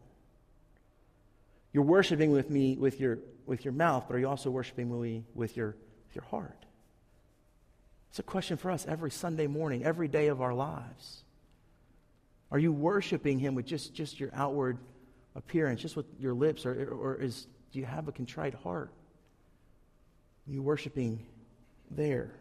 You're 1.72 1.84
worshiping 1.84 2.32
with 2.32 2.50
me 2.50 2.76
with 2.76 3.00
your, 3.00 3.18
with 3.46 3.64
your 3.64 3.72
mouth, 3.72 4.04
but 4.06 4.16
are 4.16 4.18
you 4.18 4.28
also 4.28 4.50
worshiping 4.50 4.90
me 5.00 5.24
with 5.34 5.56
your, 5.56 5.76
with 6.06 6.14
your 6.14 6.24
heart? 6.24 6.66
It's 8.10 8.18
a 8.18 8.22
question 8.22 8.56
for 8.56 8.70
us 8.70 8.84
every 8.86 9.10
Sunday 9.10 9.46
morning, 9.46 9.84
every 9.84 10.08
day 10.08 10.28
of 10.28 10.42
our 10.42 10.52
lives. 10.52 11.24
Are 12.50 12.58
you 12.58 12.72
worshiping 12.72 13.38
Him 13.38 13.54
with 13.54 13.64
just, 13.64 13.94
just 13.94 14.20
your 14.20 14.30
outward 14.34 14.78
appearance, 15.34 15.80
just 15.80 15.96
with 15.96 16.06
your 16.18 16.34
lips, 16.34 16.66
or, 16.66 16.90
or 16.92 17.14
is, 17.16 17.46
do 17.72 17.78
you 17.78 17.86
have 17.86 18.08
a 18.08 18.12
contrite 18.12 18.54
heart? 18.54 18.90
Are 20.46 20.52
you 20.52 20.62
worshiping 20.62 21.26
there? 21.90 22.32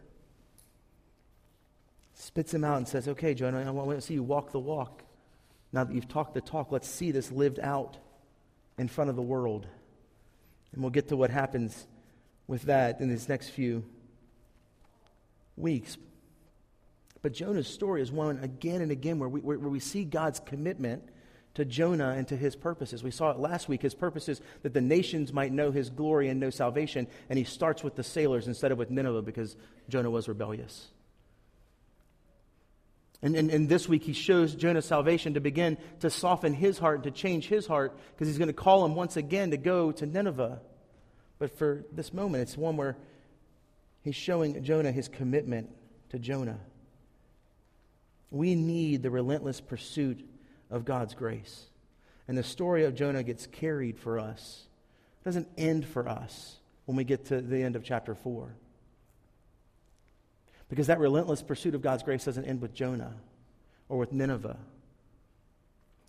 spits 2.22 2.54
him 2.54 2.64
out 2.64 2.76
and 2.76 2.86
says, 2.86 3.08
Okay, 3.08 3.34
Jonah, 3.34 3.64
I 3.66 3.70
want 3.70 3.90
to 3.90 4.00
see 4.00 4.14
you 4.14 4.22
walk 4.22 4.52
the 4.52 4.60
walk. 4.60 5.02
Now 5.72 5.84
that 5.84 5.94
you've 5.94 6.08
talked 6.08 6.34
the 6.34 6.40
talk, 6.40 6.70
let's 6.70 6.88
see 6.88 7.10
this 7.10 7.32
lived 7.32 7.58
out 7.60 7.96
in 8.78 8.88
front 8.88 9.10
of 9.10 9.16
the 9.16 9.22
world. 9.22 9.66
And 10.72 10.82
we'll 10.82 10.90
get 10.90 11.08
to 11.08 11.16
what 11.16 11.30
happens 11.30 11.86
with 12.46 12.62
that 12.62 13.00
in 13.00 13.08
these 13.08 13.28
next 13.28 13.50
few 13.50 13.84
weeks. 15.56 15.96
But 17.20 17.32
Jonah's 17.32 17.68
story 17.68 18.02
is 18.02 18.10
one 18.10 18.38
again 18.42 18.80
and 18.80 18.90
again 18.90 19.18
where 19.18 19.28
we, 19.28 19.40
where, 19.40 19.58
we 19.58 19.78
see 19.78 20.04
God's 20.04 20.40
commitment 20.40 21.04
to 21.54 21.64
Jonah 21.64 22.14
and 22.16 22.26
to 22.28 22.36
his 22.36 22.56
purposes. 22.56 23.02
We 23.02 23.10
saw 23.10 23.30
it 23.30 23.38
last 23.38 23.68
week. 23.68 23.82
His 23.82 23.94
purposes 23.94 24.40
that 24.62 24.74
the 24.74 24.80
nations 24.80 25.32
might 25.32 25.52
know 25.52 25.70
his 25.70 25.90
glory 25.90 26.28
and 26.28 26.40
know 26.40 26.50
salvation. 26.50 27.06
And 27.28 27.38
he 27.38 27.44
starts 27.44 27.84
with 27.84 27.94
the 27.94 28.02
sailors 28.02 28.48
instead 28.48 28.72
of 28.72 28.78
with 28.78 28.90
Nineveh 28.90 29.22
because 29.22 29.56
Jonah 29.88 30.10
was 30.10 30.28
rebellious. 30.28 30.88
And, 33.22 33.36
and, 33.36 33.50
and, 33.50 33.68
this 33.68 33.88
week, 33.88 34.02
he 34.02 34.14
shows 34.14 34.52
Jonah's 34.52 34.84
salvation 34.84 35.34
to 35.34 35.40
begin 35.40 35.78
to 36.00 36.10
soften 36.10 36.52
his 36.52 36.76
heart 36.76 36.96
and 36.96 37.04
to 37.04 37.10
change 37.12 37.46
his 37.46 37.68
heart 37.68 37.96
because 38.12 38.26
he's 38.26 38.38
going 38.38 38.48
to 38.48 38.52
call 38.52 38.84
him 38.84 38.96
once 38.96 39.16
again 39.16 39.52
to 39.52 39.56
go 39.56 39.92
to 39.92 40.06
Nineveh. 40.06 40.60
But 41.38 41.56
for 41.56 41.84
this 41.92 42.12
moment, 42.12 42.42
it's 42.42 42.56
one 42.56 42.76
where 42.76 42.96
he's 44.02 44.16
showing 44.16 44.64
Jonah 44.64 44.90
his 44.90 45.06
commitment 45.06 45.70
to 46.10 46.18
Jonah. 46.18 46.58
We 48.32 48.56
need 48.56 49.04
the 49.04 49.10
relentless 49.10 49.60
pursuit 49.60 50.28
of 50.68 50.84
God's 50.84 51.14
grace. 51.14 51.66
And 52.26 52.36
the 52.36 52.42
story 52.42 52.84
of 52.84 52.96
Jonah 52.96 53.22
gets 53.22 53.46
carried 53.46 53.98
for 53.98 54.18
us, 54.18 54.66
it 55.20 55.24
doesn't 55.24 55.48
end 55.56 55.86
for 55.86 56.08
us 56.08 56.56
when 56.86 56.96
we 56.96 57.04
get 57.04 57.26
to 57.26 57.40
the 57.40 57.62
end 57.62 57.76
of 57.76 57.84
chapter 57.84 58.16
4. 58.16 58.52
Because 60.72 60.86
that 60.86 61.00
relentless 61.00 61.42
pursuit 61.42 61.74
of 61.74 61.82
God's 61.82 62.02
grace 62.02 62.24
doesn't 62.24 62.46
end 62.46 62.62
with 62.62 62.72
Jonah 62.72 63.12
or 63.90 63.98
with 63.98 64.10
Nineveh. 64.10 64.56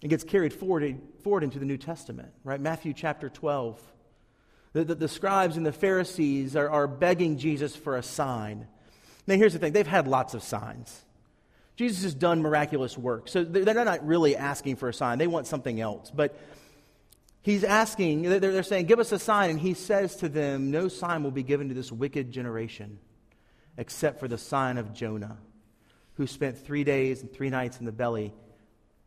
It 0.02 0.08
gets 0.08 0.24
carried 0.24 0.54
forward, 0.54 1.02
forward 1.22 1.44
into 1.44 1.60
the 1.60 1.66
New 1.66 1.76
Testament, 1.76 2.32
right? 2.46 2.62
Matthew 2.62 2.94
chapter 2.94 3.28
12. 3.28 3.78
The, 4.72 4.86
the, 4.86 4.96
the 4.96 5.08
scribes 5.10 5.58
and 5.58 5.66
the 5.66 5.74
Pharisees 5.74 6.56
are, 6.56 6.70
are 6.70 6.88
begging 6.88 7.38
Jesus 7.38 7.76
for 7.76 7.98
a 7.98 8.02
sign. 8.02 8.66
Now, 9.28 9.36
here's 9.36 9.52
the 9.52 9.60
thing 9.60 9.74
they've 9.74 9.86
had 9.86 10.08
lots 10.08 10.34
of 10.34 10.42
signs. 10.42 10.98
Jesus 11.76 12.04
has 12.04 12.14
done 12.14 12.42
miraculous 12.42 12.98
work. 12.98 13.28
So 13.28 13.44
they're 13.44 13.84
not 13.84 14.08
really 14.08 14.38
asking 14.38 14.78
for 14.78 14.88
a 14.88 14.94
sign. 14.94 15.18
They 15.18 15.28
want 15.28 15.46
something 15.46 15.82
else. 15.82 16.10
But 16.10 16.40
he's 17.42 17.66
asking, 17.66 18.22
they're 18.22 18.64
saying, 18.64 18.86
Give 18.86 19.00
us 19.00 19.12
a 19.12 19.20
sign. 19.20 19.50
And 19.50 19.60
he 19.60 19.74
says 19.74 20.16
to 20.18 20.30
them, 20.30 20.72
No 20.72 20.88
sign 20.88 21.22
will 21.22 21.32
be 21.32 21.44
given 21.44 21.68
to 21.68 21.76
this 21.76 21.92
wicked 21.92 22.32
generation 22.32 23.00
except 23.78 24.20
for 24.20 24.28
the 24.28 24.38
sign 24.38 24.78
of 24.78 24.94
Jonah, 24.94 25.38
who 26.16 26.28
spent 26.28 26.58
three 26.58 26.84
days 26.84 27.22
and 27.22 27.32
three 27.32 27.50
nights 27.50 27.80
in 27.80 27.86
the 27.86 27.92
belly, 27.92 28.34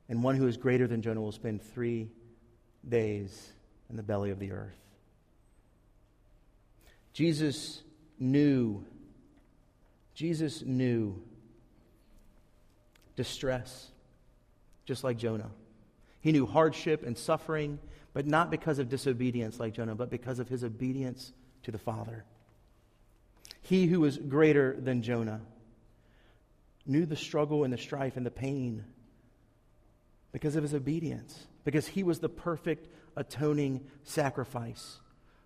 and 0.09 0.23
one 0.23 0.37
who 0.37 0.47
is 0.47 0.57
greater 0.57 0.87
than 0.87 1.03
Jonah 1.03 1.21
will 1.21 1.33
spend 1.33 1.63
three 1.63 2.09
days 2.89 3.53
in 3.91 3.97
the 3.97 4.03
belly 4.03 4.31
of 4.31 4.39
the 4.39 4.53
earth. 4.53 4.79
Jesus 7.13 7.83
knew, 8.19 8.85
Jesus 10.15 10.63
knew 10.63 11.23
distress, 13.17 13.89
just 14.85 15.03
like 15.03 15.17
Jonah. 15.17 15.51
He 16.21 16.33
knew 16.33 16.45
hardship 16.45 17.05
and 17.05 17.17
suffering, 17.17 17.79
but 18.13 18.27
not 18.27 18.51
because 18.51 18.79
of 18.79 18.89
disobedience 18.89 19.59
like 19.59 19.73
Jonah, 19.73 19.95
but 19.95 20.11
because 20.11 20.39
of 20.39 20.49
his 20.49 20.65
obedience 20.65 21.33
to 21.63 21.71
the 21.71 21.79
Father. 21.79 22.25
He 23.69 23.87
who 23.87 23.99
was 23.99 24.17
greater 24.17 24.77
than 24.79 25.03
Jonah 25.03 25.41
knew 26.87 27.05
the 27.05 27.17
struggle 27.17 27.65
and 27.65 27.73
the 27.73 27.79
strife 27.79 28.17
and 28.17 28.25
the 28.25 28.31
pain 28.31 28.85
because 30.31 30.55
of 30.55 30.63
his 30.63 30.73
obedience, 30.73 31.47
because 31.65 31.89
he 31.89 32.05
was 32.05 32.21
the 32.21 32.29
perfect 32.29 32.87
atoning 33.17 33.85
sacrifice 34.05 35.01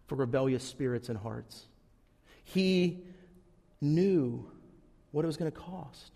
for 0.07 0.17
rebellious 0.17 0.63
spirits 0.63 1.09
and 1.09 1.17
hearts. 1.17 1.67
He 2.45 3.05
knew 3.81 4.51
what 5.13 5.25
it 5.25 5.27
was 5.27 5.39
going 5.39 5.51
to 5.51 5.59
cost. 5.59 6.13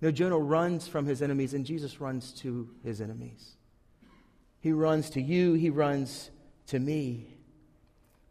Know, 0.00 0.10
Jonah 0.10 0.38
runs 0.38 0.88
from 0.88 1.04
his 1.04 1.20
enemies, 1.20 1.52
and 1.52 1.66
Jesus 1.66 2.00
runs 2.00 2.32
to 2.34 2.70
his 2.82 3.02
enemies. 3.02 3.56
He 4.60 4.72
runs 4.72 5.10
to 5.10 5.20
you, 5.20 5.52
he 5.52 5.68
runs 5.68 6.30
to 6.68 6.78
me, 6.78 7.34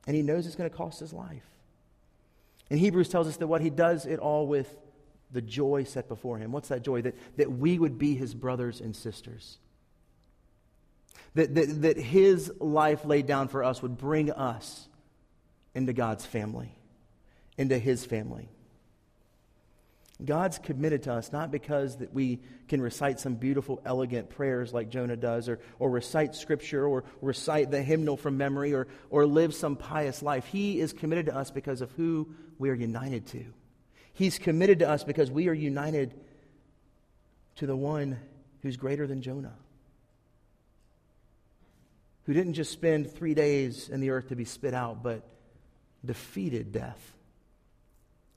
and 0.08 0.16
he 0.16 0.24
knows 0.24 0.48
it's 0.48 0.56
going 0.56 0.70
to 0.70 0.76
cost 0.76 1.00
his 1.00 1.14
life. 1.14 1.55
And 2.70 2.80
Hebrews 2.80 3.10
tells 3.10 3.28
us 3.28 3.38
that 3.38 3.48
what 3.48 3.62
he 3.62 3.70
does 3.70 4.06
it 4.06 4.20
all 4.20 4.48
with 4.48 4.76
the 5.32 5.42
joy 5.42 5.84
set 5.84 6.08
before 6.08 6.38
him. 6.38 6.52
What's 6.52 6.70
that 6.70 6.82
joy? 6.84 7.02
That, 7.02 7.16
that 7.38 7.52
we 7.52 7.78
would 7.78 7.98
be 7.98 8.16
his 8.16 8.34
brothers 8.34 8.82
and 8.82 8.96
sisters. 8.96 9.58
That, 11.36 11.54
that, 11.56 11.82
that 11.82 11.98
his 11.98 12.52
life 12.60 13.06
laid 13.06 13.28
down 13.28 13.50
for 13.50 13.64
us 13.64 13.82
would 13.82 13.98
bring 13.98 14.32
us 14.32 14.88
into 15.74 15.94
God's 15.94 16.26
family, 16.26 16.72
into 17.58 17.78
his 17.78 18.06
family. 18.06 18.50
God's 20.26 20.60
committed 20.60 21.04
to 21.04 21.14
us 21.14 21.32
not 21.32 21.52
because 21.52 21.98
that 21.98 22.14
we 22.14 22.40
can 22.68 22.82
recite 22.82 23.20
some 23.20 23.36
beautiful, 23.36 23.82
elegant 23.86 24.30
prayers 24.30 24.74
like 24.74 24.90
Jonah 24.90 25.16
does, 25.16 25.48
or, 25.50 25.60
or 25.80 25.90
recite 25.90 26.36
scripture, 26.36 26.86
or 26.86 27.04
recite 27.22 27.72
the 27.72 27.82
hymnal 27.82 28.18
from 28.18 28.38
memory, 28.38 28.74
or, 28.74 28.88
or 29.10 29.26
live 29.26 29.54
some 29.54 29.76
pious 29.76 30.22
life. 30.22 30.46
He 30.46 30.80
is 30.80 30.94
committed 30.94 31.28
to 31.28 31.36
us 31.36 31.52
because 31.52 31.82
of 31.82 31.92
who 31.92 32.30
we 32.58 32.70
are 32.70 32.76
united 32.76 33.28
to. 33.28 33.46
He's 34.14 34.40
committed 34.40 34.80
to 34.80 34.90
us 34.90 35.04
because 35.04 35.30
we 35.30 35.48
are 35.50 35.54
united 35.54 36.14
to 37.58 37.68
the 37.68 37.76
one 37.76 38.18
who's 38.62 38.78
greater 38.78 39.08
than 39.08 39.22
Jonah, 39.22 39.54
who 42.26 42.34
didn't 42.34 42.54
just 42.54 42.72
spend 42.72 43.12
three 43.12 43.34
days 43.34 43.90
in 43.90 44.00
the 44.00 44.10
earth 44.10 44.30
to 44.30 44.36
be 44.36 44.46
spit 44.46 44.74
out, 44.74 45.04
but 45.04 45.24
defeated 46.04 46.72
death 46.72 47.15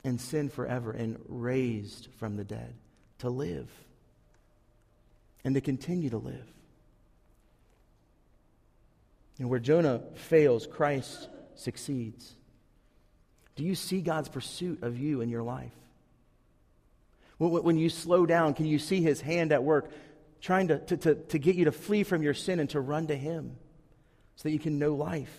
and 0.05 0.21
sin 0.21 0.49
forever 0.49 0.91
and 0.91 1.19
raised 1.29 2.09
from 2.19 2.37
the 2.37 2.45
dead 2.45 2.75
to 3.19 3.31
live 3.31 3.69
and 5.45 5.55
to 5.55 5.61
continue 5.61 6.11
to 6.11 6.19
live. 6.19 6.47
And 9.39 9.49
where 9.49 9.61
Jonah 9.61 10.03
fails, 10.15 10.67
Christ 10.67 11.29
succeeds. 11.55 12.35
Do 13.57 13.65
you 13.65 13.75
see 13.75 14.01
God's 14.01 14.29
pursuit 14.29 14.83
of 14.83 14.99
you 14.99 15.21
in 15.21 15.29
your 15.29 15.43
life? 15.43 15.73
When 17.39 17.79
you 17.79 17.89
slow 17.89 18.27
down, 18.27 18.55
can 18.55 18.67
you 18.67 18.81
see 18.81 19.01
his 19.01 19.21
hand 19.21 19.53
at 19.53 19.63
work 19.63 19.91
trying 20.41 20.69
to, 20.69 20.79
to, 20.79 20.97
to, 20.97 21.15
to 21.15 21.39
get 21.39 21.55
you 21.55 21.67
to 21.67 21.73
flee 21.73 22.03
from 22.03 22.23
your 22.23 22.35
sin 22.35 22.59
and 22.59 22.69
to 22.71 22.81
run 22.81 23.07
to 23.09 23.17
him 23.17 23.57
so 24.37 24.45
that 24.45 24.53
you 24.53 24.59
can 24.59 24.79
know 24.79 24.95
life? 24.95 25.33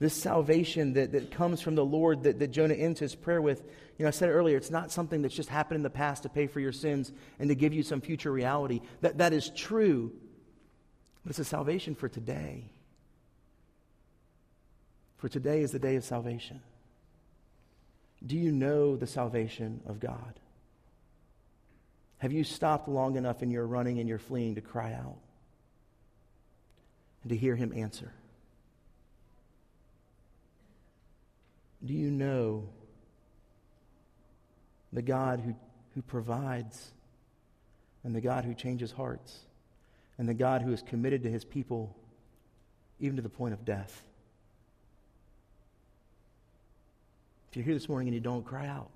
This 0.00 0.14
salvation 0.14 0.92
that, 0.92 1.12
that 1.12 1.32
comes 1.32 1.60
from 1.60 1.74
the 1.74 1.84
Lord 1.84 2.22
that, 2.22 2.38
that 2.38 2.52
Jonah 2.52 2.74
ends 2.74 3.00
his 3.00 3.14
prayer 3.14 3.42
with, 3.42 3.62
you 3.98 4.04
know, 4.04 4.08
I 4.08 4.12
said 4.12 4.30
earlier, 4.30 4.56
it's 4.56 4.70
not 4.70 4.92
something 4.92 5.22
that's 5.22 5.34
just 5.34 5.48
happened 5.48 5.76
in 5.76 5.82
the 5.82 5.90
past 5.90 6.22
to 6.22 6.28
pay 6.28 6.46
for 6.46 6.60
your 6.60 6.72
sins 6.72 7.10
and 7.40 7.48
to 7.48 7.56
give 7.56 7.72
you 7.72 7.82
some 7.82 8.00
future 8.00 8.30
reality. 8.30 8.80
That, 9.00 9.18
that 9.18 9.32
is 9.32 9.50
true, 9.50 10.12
but 11.24 11.30
it's 11.30 11.40
a 11.40 11.44
salvation 11.44 11.96
for 11.96 12.08
today. 12.08 12.70
For 15.16 15.28
today 15.28 15.62
is 15.62 15.72
the 15.72 15.80
day 15.80 15.96
of 15.96 16.04
salvation. 16.04 16.60
Do 18.24 18.36
you 18.36 18.52
know 18.52 18.96
the 18.96 19.06
salvation 19.06 19.80
of 19.86 19.98
God? 19.98 20.38
Have 22.18 22.32
you 22.32 22.44
stopped 22.44 22.88
long 22.88 23.16
enough 23.16 23.42
in 23.42 23.50
your 23.50 23.66
running 23.66 23.98
and 23.98 24.08
your 24.08 24.18
fleeing 24.18 24.54
to 24.56 24.60
cry 24.60 24.92
out 24.92 25.18
and 27.22 27.30
to 27.30 27.36
hear 27.36 27.56
Him 27.56 27.72
answer? 27.74 28.12
Do 31.84 31.94
you 31.94 32.10
know 32.10 32.68
the 34.92 35.02
God 35.02 35.40
who, 35.40 35.54
who 35.94 36.02
provides 36.02 36.90
and 38.04 38.14
the 38.14 38.20
God 38.20 38.44
who 38.44 38.54
changes 38.54 38.90
hearts 38.90 39.38
and 40.18 40.28
the 40.28 40.34
God 40.34 40.62
who 40.62 40.72
is 40.72 40.82
committed 40.82 41.22
to 41.22 41.30
His 41.30 41.44
people 41.44 41.96
even 43.00 43.16
to 43.16 43.22
the 43.22 43.28
point 43.28 43.54
of 43.54 43.64
death? 43.64 44.02
If 47.50 47.56
you're 47.56 47.64
here 47.64 47.74
this 47.74 47.88
morning 47.88 48.08
and 48.08 48.14
you 48.14 48.20
don't, 48.20 48.44
cry 48.44 48.66
out. 48.66 48.90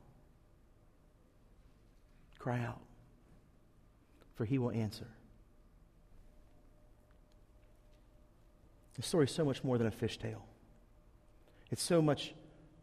Cry 2.39 2.59
out. 2.61 2.81
For 4.35 4.45
he 4.45 4.59
will 4.59 4.73
answer. 4.73 5.07
The 8.97 9.03
story 9.03 9.25
is 9.25 9.31
so 9.31 9.45
much 9.45 9.65
more 9.65 9.79
than 9.79 9.87
a 9.87 9.91
fishtail. 9.91 10.41
It's 11.71 11.83
so 11.83 12.03
much 12.03 12.35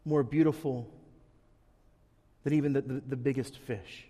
more 0.04 0.22
beautiful 0.22 0.88
than 2.44 2.54
even 2.54 2.72
the, 2.72 2.80
the, 2.80 3.02
the 3.08 3.16
biggest 3.16 3.58
fish. 3.58 4.06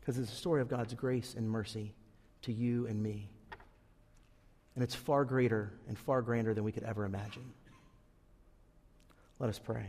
Because 0.00 0.18
it's 0.18 0.32
a 0.32 0.36
story 0.36 0.60
of 0.60 0.68
God's 0.68 0.94
grace 0.94 1.34
and 1.36 1.48
mercy 1.48 1.92
to 2.42 2.52
you 2.52 2.86
and 2.86 3.02
me. 3.02 3.28
And 4.74 4.82
it's 4.82 4.94
far 4.94 5.24
greater 5.24 5.72
and 5.88 5.98
far 5.98 6.22
grander 6.22 6.54
than 6.54 6.64
we 6.64 6.72
could 6.72 6.84
ever 6.84 7.04
imagine. 7.04 7.52
Let 9.38 9.50
us 9.50 9.58
pray. 9.58 9.86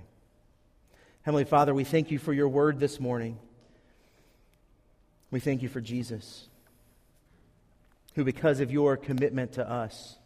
Heavenly 1.24 1.46
Father, 1.46 1.74
we 1.74 1.84
thank 1.84 2.12
you 2.12 2.20
for 2.20 2.34
your 2.34 2.50
word 2.50 2.80
this 2.80 3.00
morning. 3.00 3.38
We 5.32 5.40
thank 5.40 5.62
you 5.62 5.70
for 5.70 5.80
Jesus, 5.80 6.48
who, 8.16 8.24
because 8.24 8.62
of 8.62 8.72
your 8.72 8.98
commitment 8.98 9.54
to 9.54 9.70
us, 9.70 10.18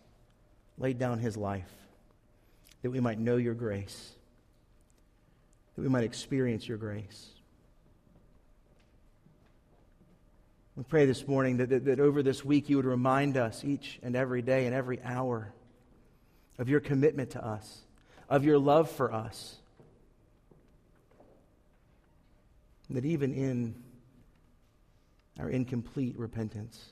laid 0.78 0.98
down 0.98 1.20
his 1.20 1.36
life 1.36 1.70
that 2.82 2.90
we 2.90 3.00
might 3.00 3.20
know 3.20 3.38
your 3.38 3.54
grace, 3.54 4.14
that 5.76 5.82
we 5.82 5.90
might 5.90 6.04
experience 6.04 6.68
your 6.68 6.78
grace. 6.78 7.30
We 10.76 10.84
pray 10.84 11.06
this 11.06 11.28
morning 11.28 11.58
that, 11.58 11.70
that, 11.70 11.86
that, 11.86 12.00
over 12.00 12.24
this 12.24 12.44
week 12.44 12.70
you 12.70 12.78
would 12.78 12.86
remind 12.86 13.38
us 13.38 13.64
each 13.64 14.00
and 14.02 14.16
every 14.16 14.42
day 14.42 14.66
and 14.66 14.74
every 14.74 15.02
hour 15.04 15.54
of 16.58 16.70
your 16.70 16.80
commitment 16.80 17.32
to 17.32 17.46
us, 17.46 17.82
of 18.30 18.44
your 18.44 18.58
love 18.58 18.90
for 18.90 19.14
us 19.14 19.58
that 22.94 23.06
even 23.06 23.34
in 23.34 23.76
our 25.40 25.50
incomplete 25.50 26.18
repentance, 26.18 26.92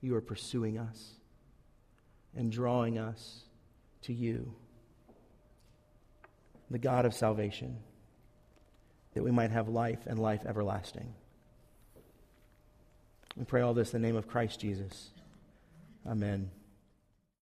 you 0.00 0.14
are 0.16 0.20
pursuing 0.20 0.78
us 0.78 1.12
and 2.36 2.50
drawing 2.50 2.98
us 2.98 3.44
to 4.02 4.12
you, 4.12 4.54
the 6.70 6.78
God 6.78 7.04
of 7.04 7.14
salvation, 7.14 7.78
that 9.14 9.22
we 9.24 9.30
might 9.30 9.50
have 9.50 9.68
life 9.68 10.06
and 10.06 10.18
life 10.18 10.44
everlasting. 10.46 11.12
We 13.36 13.44
pray 13.44 13.60
all 13.60 13.74
this 13.74 13.94
in 13.94 14.02
the 14.02 14.08
name 14.08 14.16
of 14.16 14.28
Christ 14.28 14.60
Jesus. 14.60 15.10
Amen. 16.06 16.50